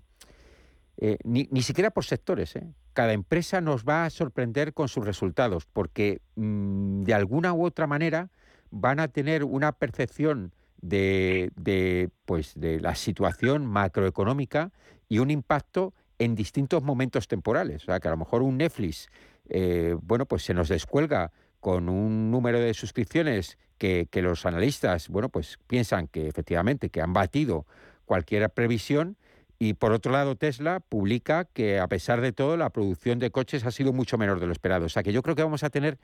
[0.98, 2.68] eh, ni, siquiera por sectores, ¿eh?
[2.94, 7.88] cada empresa nos va a sorprender con sus resultados, porque mm, de alguna u otra
[7.88, 8.30] manera
[8.72, 14.72] van a tener una percepción de, de, pues, de la situación macroeconómica
[15.08, 17.84] y un impacto en distintos momentos temporales.
[17.84, 19.10] O sea, que a lo mejor un Netflix,
[19.50, 25.30] eh, bueno, pues se nos descuelga con un número de suscripciones que, los analistas, bueno,
[25.30, 27.66] pues piensan que efectivamente que han batido
[28.06, 29.16] cualquier previsión
[29.58, 33.66] y por otro lado Tesla publica que a pesar de todo la producción de coches
[33.66, 34.86] ha sido mucho menor de lo esperado.
[34.86, 35.98] O sea que yo creo que vamos a tener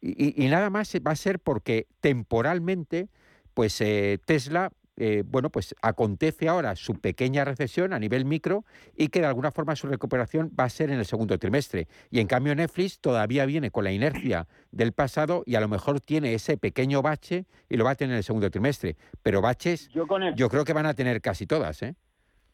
[0.00, 3.08] y, nada más va a ser porque temporalmente
[3.54, 8.64] pues eh, Tesla eh, bueno, pues acontece ahora su pequeña recesión a nivel micro
[8.96, 11.88] y que de alguna forma su recuperación va a ser en el segundo trimestre.
[12.10, 16.00] Y en cambio Netflix todavía viene con la inercia del pasado y a lo mejor
[16.00, 18.96] tiene ese pequeño bache y lo va a tener en el segundo trimestre.
[19.22, 21.82] Pero baches yo, creo que van a tener casi todas.
[21.82, 21.94] ¿eh?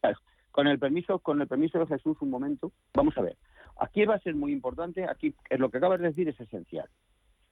[0.51, 3.37] Con el permiso, con el permiso de Jesús, un momento, vamos a ver.
[3.79, 6.89] Aquí va a ser muy importante, aquí es lo que acabas de decir es esencial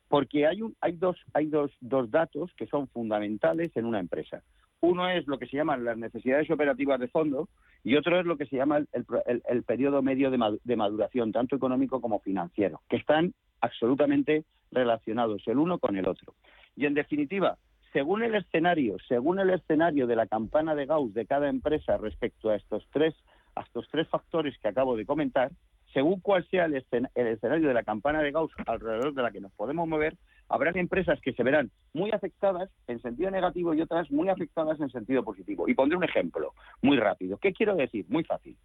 [0.09, 4.41] porque hay, un, hay, dos, hay dos, dos datos que son fundamentales en una empresa.
[4.81, 7.49] Uno es lo que se llaman las necesidades operativas de fondo
[7.83, 12.19] y otro es lo que se llama el, periodo medio de, maduración, tanto económico como
[12.19, 16.33] financiero, que están absolutamente relacionados el uno con el otro.
[16.75, 17.57] Y en definitiva,
[17.93, 22.49] según el escenario, según el escenario de la campana de Gauss de cada empresa respecto
[22.49, 23.15] a estos tres,
[23.55, 25.51] a estos tres factores que acabo de comentar,
[25.97, 29.51] según cuál sea el, escenario de la campana de Gauss alrededor de la que nos
[29.53, 30.15] podemos mover,
[30.47, 34.91] habrá empresas que se verán muy afectadas en sentido negativo y otras muy afectadas en
[34.91, 35.67] sentido positivo.
[35.67, 37.39] Y pondré un ejemplo muy rápido.
[37.39, 38.05] ¿Qué quiero decir?
[38.09, 38.55] Muy fácil.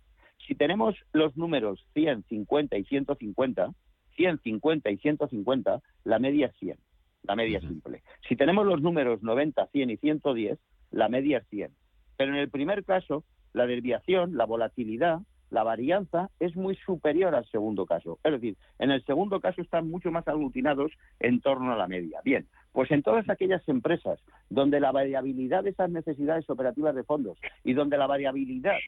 [0.47, 3.73] Si tenemos los números 100, 50 y 150,
[4.15, 6.77] 150 y 150, la media es 100,
[7.23, 8.03] la media es simple.
[8.29, 10.59] Si tenemos los números 90, 100 y 110,
[10.91, 11.71] la media es 100.
[12.19, 13.25] Pero en el primer caso,
[13.55, 15.21] la desviación, la volatilidad,
[15.53, 18.19] la varianza es muy superior al segundo caso.
[18.25, 20.91] Es decir, en el segundo caso están mucho más aglutinados
[21.21, 22.21] en torno a la media.
[22.25, 27.39] Bien, pues en todas aquellas empresas donde la variabilidad de esas necesidades operativas de fondos
[27.65, 28.79] y donde la variabilidad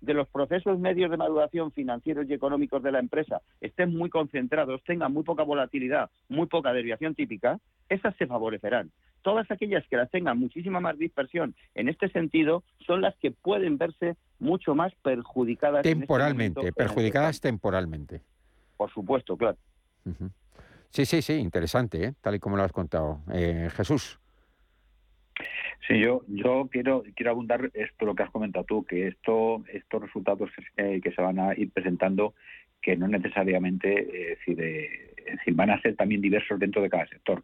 [0.00, 4.82] de los procesos medios de maduración financieros y económicos de la empresa estén muy concentrados,
[4.84, 7.58] tengan muy poca volatilidad, muy poca desviación típica,
[7.88, 8.90] esas se favorecerán
[9.22, 13.78] todas aquellas que las tengan muchísima más dispersión en este sentido son las que pueden
[13.78, 15.84] verse mucho más perjudicadas.
[15.86, 18.20] Este temporalmente, perjudicadas temporalmente.
[18.76, 19.56] Por supuesto, claro.
[20.90, 22.14] Sí, sí, sí, interesante, ¿eh?
[22.20, 23.20] tal y como lo has contado.
[23.32, 24.18] Eh, Jesús.
[25.86, 30.02] Sí, yo, yo quiero, quiero abundar esto lo que has comentado tú, que esto, estos
[30.02, 32.34] resultados que, que se van a ir presentando,
[32.80, 37.42] que no necesariamente eh, decir, van a ser también diversos dentro de cada sector.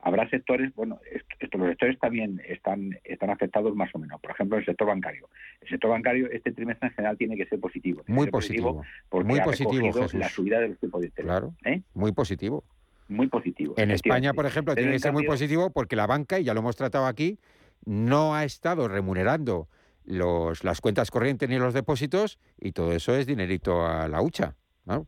[0.00, 1.00] Habrá sectores, bueno,
[1.40, 4.20] estos los sectores también están, están afectados más o menos.
[4.20, 5.28] Por ejemplo, el sector bancario.
[5.60, 8.04] El sector bancario este trimestre en general tiene que ser positivo.
[8.06, 8.84] muy positivo.
[9.08, 11.26] porque muy ha positivo, la subida de los tipos de interés.
[11.26, 11.54] Claro.
[11.64, 11.82] ¿eh?
[11.94, 12.64] Muy positivo.
[13.08, 13.74] Muy positivo.
[13.76, 16.60] En España, por ejemplo, tiene que ser muy positivo porque la banca, y ya lo
[16.60, 17.38] hemos tratado aquí,
[17.84, 19.68] no ha estado remunerando
[20.04, 24.54] los, las cuentas corrientes ni los depósitos y todo eso es dinerito a la hucha.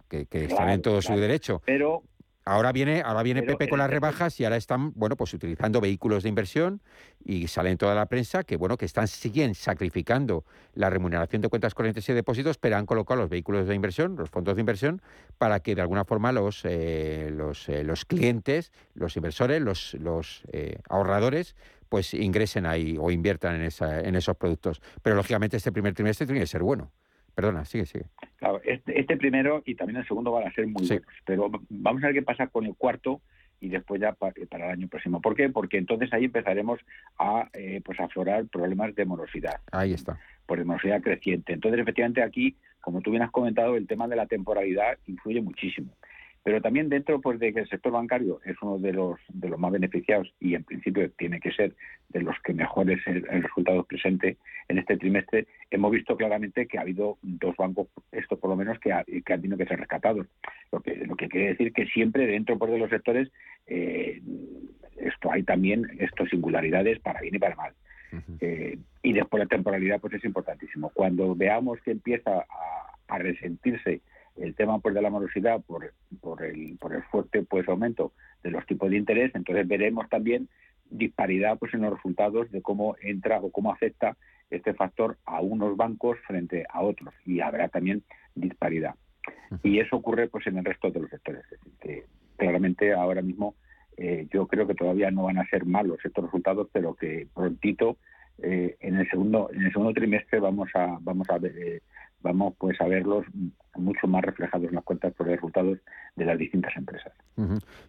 [0.08, 1.62] Que, están en todo su derecho.
[1.64, 2.02] Pero
[2.50, 6.22] Ahora viene, ahora viene Pepe con las rebajas y ahora están, bueno, pues utilizando vehículos
[6.22, 6.80] de inversión
[7.22, 11.48] y sale en toda la prensa que, bueno, que están siguen sacrificando la remuneración de
[11.48, 15.02] cuentas corrientes y depósitos, pero han colocado los vehículos de inversión, los fondos de inversión,
[15.36, 20.42] para que de alguna forma los, eh, los, eh, los, clientes, los inversores, los, los
[20.50, 21.54] eh, ahorradores,
[21.90, 24.80] pues ingresen ahí o inviertan en, esa, en esos productos.
[25.02, 26.90] Pero lógicamente este primer trimestre tiene que ser bueno.
[27.34, 28.04] Perdona, sigue, sigue.
[28.36, 32.02] Claro, este, este, primero y también el segundo van a ser muy buenos, pero vamos
[32.02, 33.20] a ver qué pasa con el cuarto
[33.60, 35.20] y después ya para, el año próximo.
[35.20, 35.50] ¿Por qué?
[35.50, 36.80] Porque entonces ahí empezaremos
[37.18, 39.60] a eh, pues aflorar problemas de morosidad.
[39.70, 40.18] Ahí está.
[40.46, 41.52] Por de morosidad creciente.
[41.52, 45.92] Entonces, efectivamente, aquí, como tú bien has comentado, el tema de la temporalidad influye muchísimo.
[46.42, 49.58] Pero también dentro pues, de que el sector bancario es uno de los, de los
[49.58, 51.74] más beneficiados y en principio tiene que ser
[52.08, 54.38] de los que mejores el, el resultado presente
[54.68, 58.78] en este trimestre, hemos visto claramente que ha habido dos bancos, esto por lo menos,
[58.78, 60.26] que, han tenido que ser rescatados.
[60.72, 63.30] Lo que, lo que quiere decir que siempre dentro pues, de los sectores
[63.66, 64.20] eh,
[64.96, 67.74] esto hay también estas singularidades para bien y para mal.
[68.40, 70.90] Eh, y después la temporalidad pues es importantísimo.
[70.90, 72.44] Cuando veamos que empieza a,
[73.08, 74.00] a resentirse
[74.36, 78.12] el tema pues de la morosidad por, por, el, por el fuerte pues aumento
[78.42, 80.48] de los tipos de interés, entonces veremos también
[80.90, 84.16] disparidad pues en los resultados de cómo entra o cómo afecta
[84.50, 88.02] este factor a unos bancos frente a otros y habrá también
[88.34, 88.94] disparidad.
[89.62, 91.44] Y eso ocurre pues en el resto de los sectores.
[91.80, 92.04] que
[92.36, 93.54] claramente ahora mismo
[93.96, 97.98] eh, yo creo que todavía no van a ser malos estos resultados, pero que prontito
[98.42, 101.82] eh, en el segundo en el segundo trimestre vamos a vamos a ver, eh,
[102.22, 103.24] vamos pues a verlos
[103.76, 105.78] mucho más reflejados en las cuentas por los resultados
[106.16, 107.12] de las distintas empresas.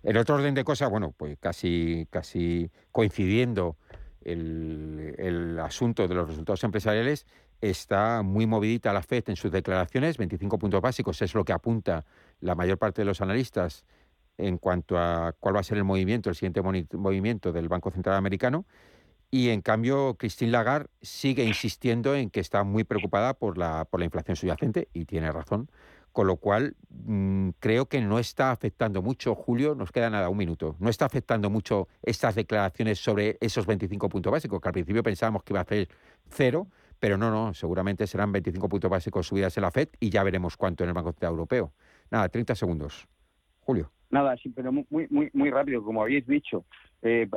[0.03, 3.75] El otro orden de cosas, bueno, pues casi casi coincidiendo
[4.23, 7.25] el, el asunto de los resultados empresariales
[7.59, 12.05] está muy movidita la FED en sus declaraciones, 25 puntos básicos es lo que apunta
[12.39, 13.86] la mayor parte de los analistas
[14.38, 18.15] en cuanto a cuál va a ser el movimiento, el siguiente movimiento del Banco Central
[18.15, 18.65] Americano.
[19.34, 24.01] Y en cambio, Christine Lagarde sigue insistiendo en que está muy preocupada por la, por
[24.01, 25.69] la inflación subyacente y tiene razón.
[26.11, 30.38] Con lo cual, mm, creo que no está afectando mucho, Julio, nos queda nada, un
[30.38, 35.01] minuto, no está afectando mucho estas declaraciones sobre esos 25 puntos básicos, que al principio
[35.01, 35.88] pensábamos que iba a ser
[36.29, 36.67] cero,
[36.99, 40.57] pero no, no, seguramente serán 25 puntos básicos subidas en la FED y ya veremos
[40.57, 41.71] cuánto en el Banco Central Europeo.
[42.09, 43.07] Nada, 30 segundos.
[43.61, 43.89] Julio.
[44.09, 46.65] Nada, sí, pero muy, muy, muy rápido, como habéis dicho.
[47.04, 47.28] Eh,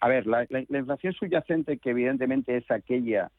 [0.00, 3.30] a ver, la, inflación subyacente, que evidentemente es aquella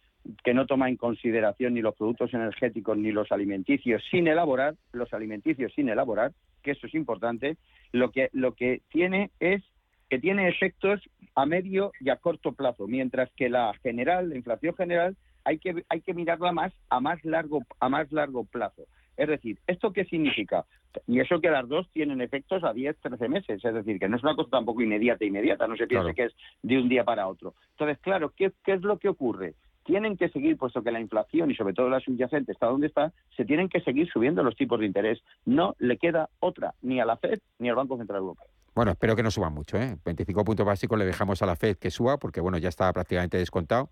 [0.44, 5.14] que no toma en consideración ni los productos energéticos ni los alimenticios sin elaborar, los
[5.14, 7.58] alimenticios sin elaborar, que eso es importante,
[7.92, 9.62] lo que, lo que tiene es
[10.10, 11.02] que tiene efectos
[11.36, 15.84] a medio y a corto plazo, mientras que la general, la inflación general, hay que,
[15.90, 18.84] hay que mirarla más a más largo, a más largo plazo.
[19.18, 20.66] Es decir, ¿esto qué significa?
[21.08, 24.18] Y eso que las dos tienen efectos a 10, 13 meses, es decir, que no
[24.18, 27.28] es una cosa tampoco inmediata, inmediata, no se piense que es de un día para
[27.28, 27.56] otro.
[27.72, 29.56] Entonces, claro, ¿qué, ¿qué es lo que ocurre?
[29.84, 33.12] Tienen que seguir, puesto que la inflación y sobre todo la subyacente está donde está,
[33.36, 35.22] se tienen que seguir subiendo los tipos de interés.
[35.46, 38.48] No le queda otra, ni a la FED ni al Banco Central Europeo.
[38.76, 39.98] Bueno, espero que no suban mucho, ¿eh?
[40.04, 43.38] 25 puntos básicos le dejamos a la Fed que suba porque, bueno, ya está prácticamente
[43.38, 43.90] descontado.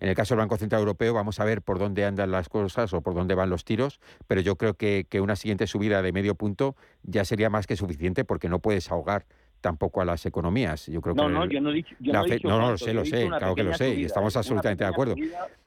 [0.00, 2.92] En el caso del Banco Central Europeo vamos a ver por dónde andan las cosas
[2.94, 6.34] o por dónde van los tiros, pero yo creo que, una siguiente subida de medio
[6.34, 9.26] punto ya sería más que suficiente porque no puedes ahogar
[9.60, 10.86] tampoco a las economías.
[10.86, 12.12] Yo creo no, que no, yo no he dicho, no,
[12.48, 15.14] no, no, lo sé, lo sé, claro que lo sé, y estamos absolutamente de acuerdo.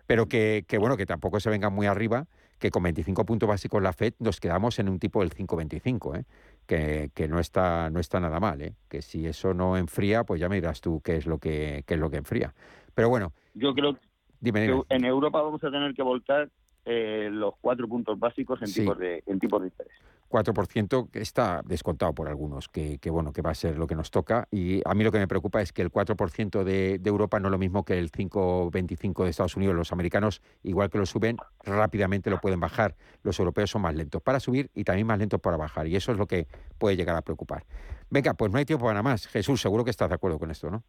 [0.07, 2.25] Pero que, que, bueno, que tampoco se venga muy arriba,
[2.57, 6.23] que con 25 puntos básicos la FED nos quedamos en un tipo del 5,25, ¿eh?
[6.65, 8.73] que, que, no está no está nada mal, ¿eh?
[8.89, 11.93] que si eso no enfría, pues ya me dirás tú qué es lo que qué
[11.93, 12.53] es lo que enfría.
[12.95, 14.12] Pero bueno, yo creo que
[14.43, 16.49] en Europa vamos a tener que voltar
[16.85, 19.93] eh, los cuatro puntos básicos en tipos de en tipos de interés.
[20.33, 24.47] 4% está descontado por algunos, que, bueno, que va a ser lo que nos toca.
[24.49, 27.49] Y a mí lo que me preocupa es que el 4% de, de Europa no
[27.49, 29.75] es lo mismo que el 5,25% de Estados Unidos.
[29.75, 32.95] Los americanos, igual que lo suben, rápidamente lo pueden bajar.
[33.21, 35.87] Los europeos son más lentos para subir y también más lentos para bajar.
[35.87, 36.47] Y eso es lo que
[36.79, 37.63] puede llegar a preocupar.
[38.09, 39.27] Venga, pues no hay tiempo para nada más.
[39.27, 40.83] Jesús, seguro que estás de acuerdo con esto, ¿no?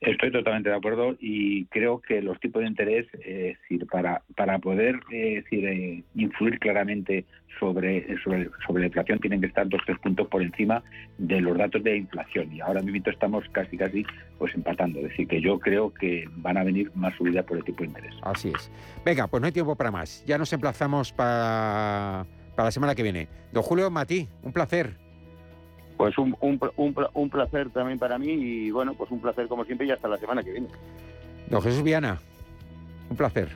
[0.00, 4.60] Estoy totalmente de acuerdo y creo que los tipos de interés, eh, decir, para, para
[4.60, 7.24] poder eh, decir, eh, influir claramente
[7.58, 10.84] sobre, sobre, sobre, la inflación, tienen que estar dos tres puntos por encima
[11.18, 12.52] de los datos de inflación.
[12.52, 14.06] Y ahora mismo estamos casi, casi
[14.38, 15.00] pues empatando.
[15.00, 17.86] Es decir, que yo creo que van a venir más subidas por el tipo de
[17.86, 18.14] interés.
[18.22, 18.70] Así es.
[19.04, 20.24] Venga, pues no hay tiempo para más.
[20.26, 22.24] Ya nos emplazamos para,
[22.54, 23.26] para la semana que viene.
[23.52, 25.07] Don Julio Matí, un placer.
[25.98, 26.60] Pues un, un,
[27.12, 30.16] un, placer también para mí y bueno, pues un placer como siempre y hasta la
[30.16, 30.68] semana que viene.
[31.50, 32.20] Don Jesús Viana,
[33.10, 33.48] un placer.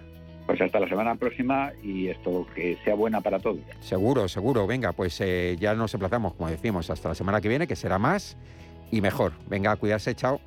[0.46, 3.60] Pues hasta la semana próxima y esto que sea buena para todos.
[3.78, 4.66] Seguro, seguro.
[4.66, 8.00] Venga, pues eh, ya nos emplazamos, como decimos, hasta la semana que viene, que será
[8.00, 8.36] más
[8.90, 9.32] y mejor.
[9.48, 10.40] Venga, a cuidarse, chao.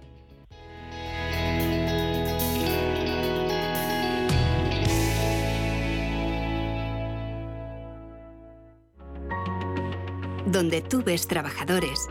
[10.55, 12.07] Donde tú ves trabajadores,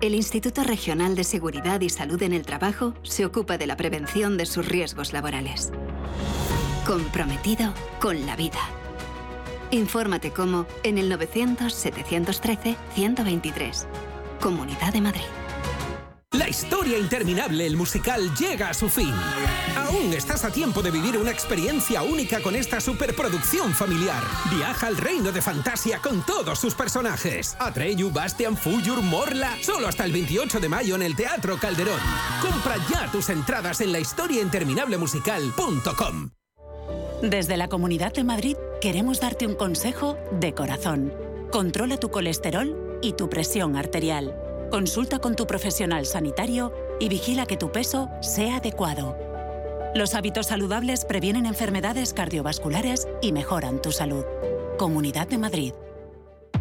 [0.00, 4.36] el Instituto Regional de Seguridad y Salud en el Trabajo se ocupa de la prevención
[4.36, 5.70] de sus riesgos laborales.
[6.84, 8.58] Comprometido con la vida.
[9.70, 13.86] Infórmate cómo en el 900-713-123.
[14.40, 15.45] Comunidad de Madrid.
[16.36, 19.12] La historia interminable, el musical, llega a su fin.
[19.74, 24.22] Aún estás a tiempo de vivir una experiencia única con esta superproducción familiar.
[24.54, 27.56] Viaja al reino de fantasía con todos sus personajes.
[27.58, 29.56] Atreyu, Bastian, Fuyur, Morla.
[29.62, 32.00] Solo hasta el 28 de mayo en el Teatro Calderón.
[32.42, 36.30] Compra ya tus entradas en la musical.com.
[37.22, 41.14] Desde la Comunidad de Madrid queremos darte un consejo de corazón.
[41.50, 44.45] Controla tu colesterol y tu presión arterial.
[44.70, 49.16] Consulta con tu profesional sanitario y vigila que tu peso sea adecuado.
[49.94, 54.24] Los hábitos saludables previenen enfermedades cardiovasculares y mejoran tu salud.
[54.78, 55.72] Comunidad de Madrid.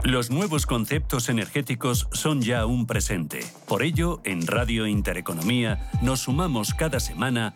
[0.04, 3.40] Los nuevos conceptos energéticos son ya un presente.
[3.68, 7.56] Por ello, en Radio Intereconomía nos sumamos cada semana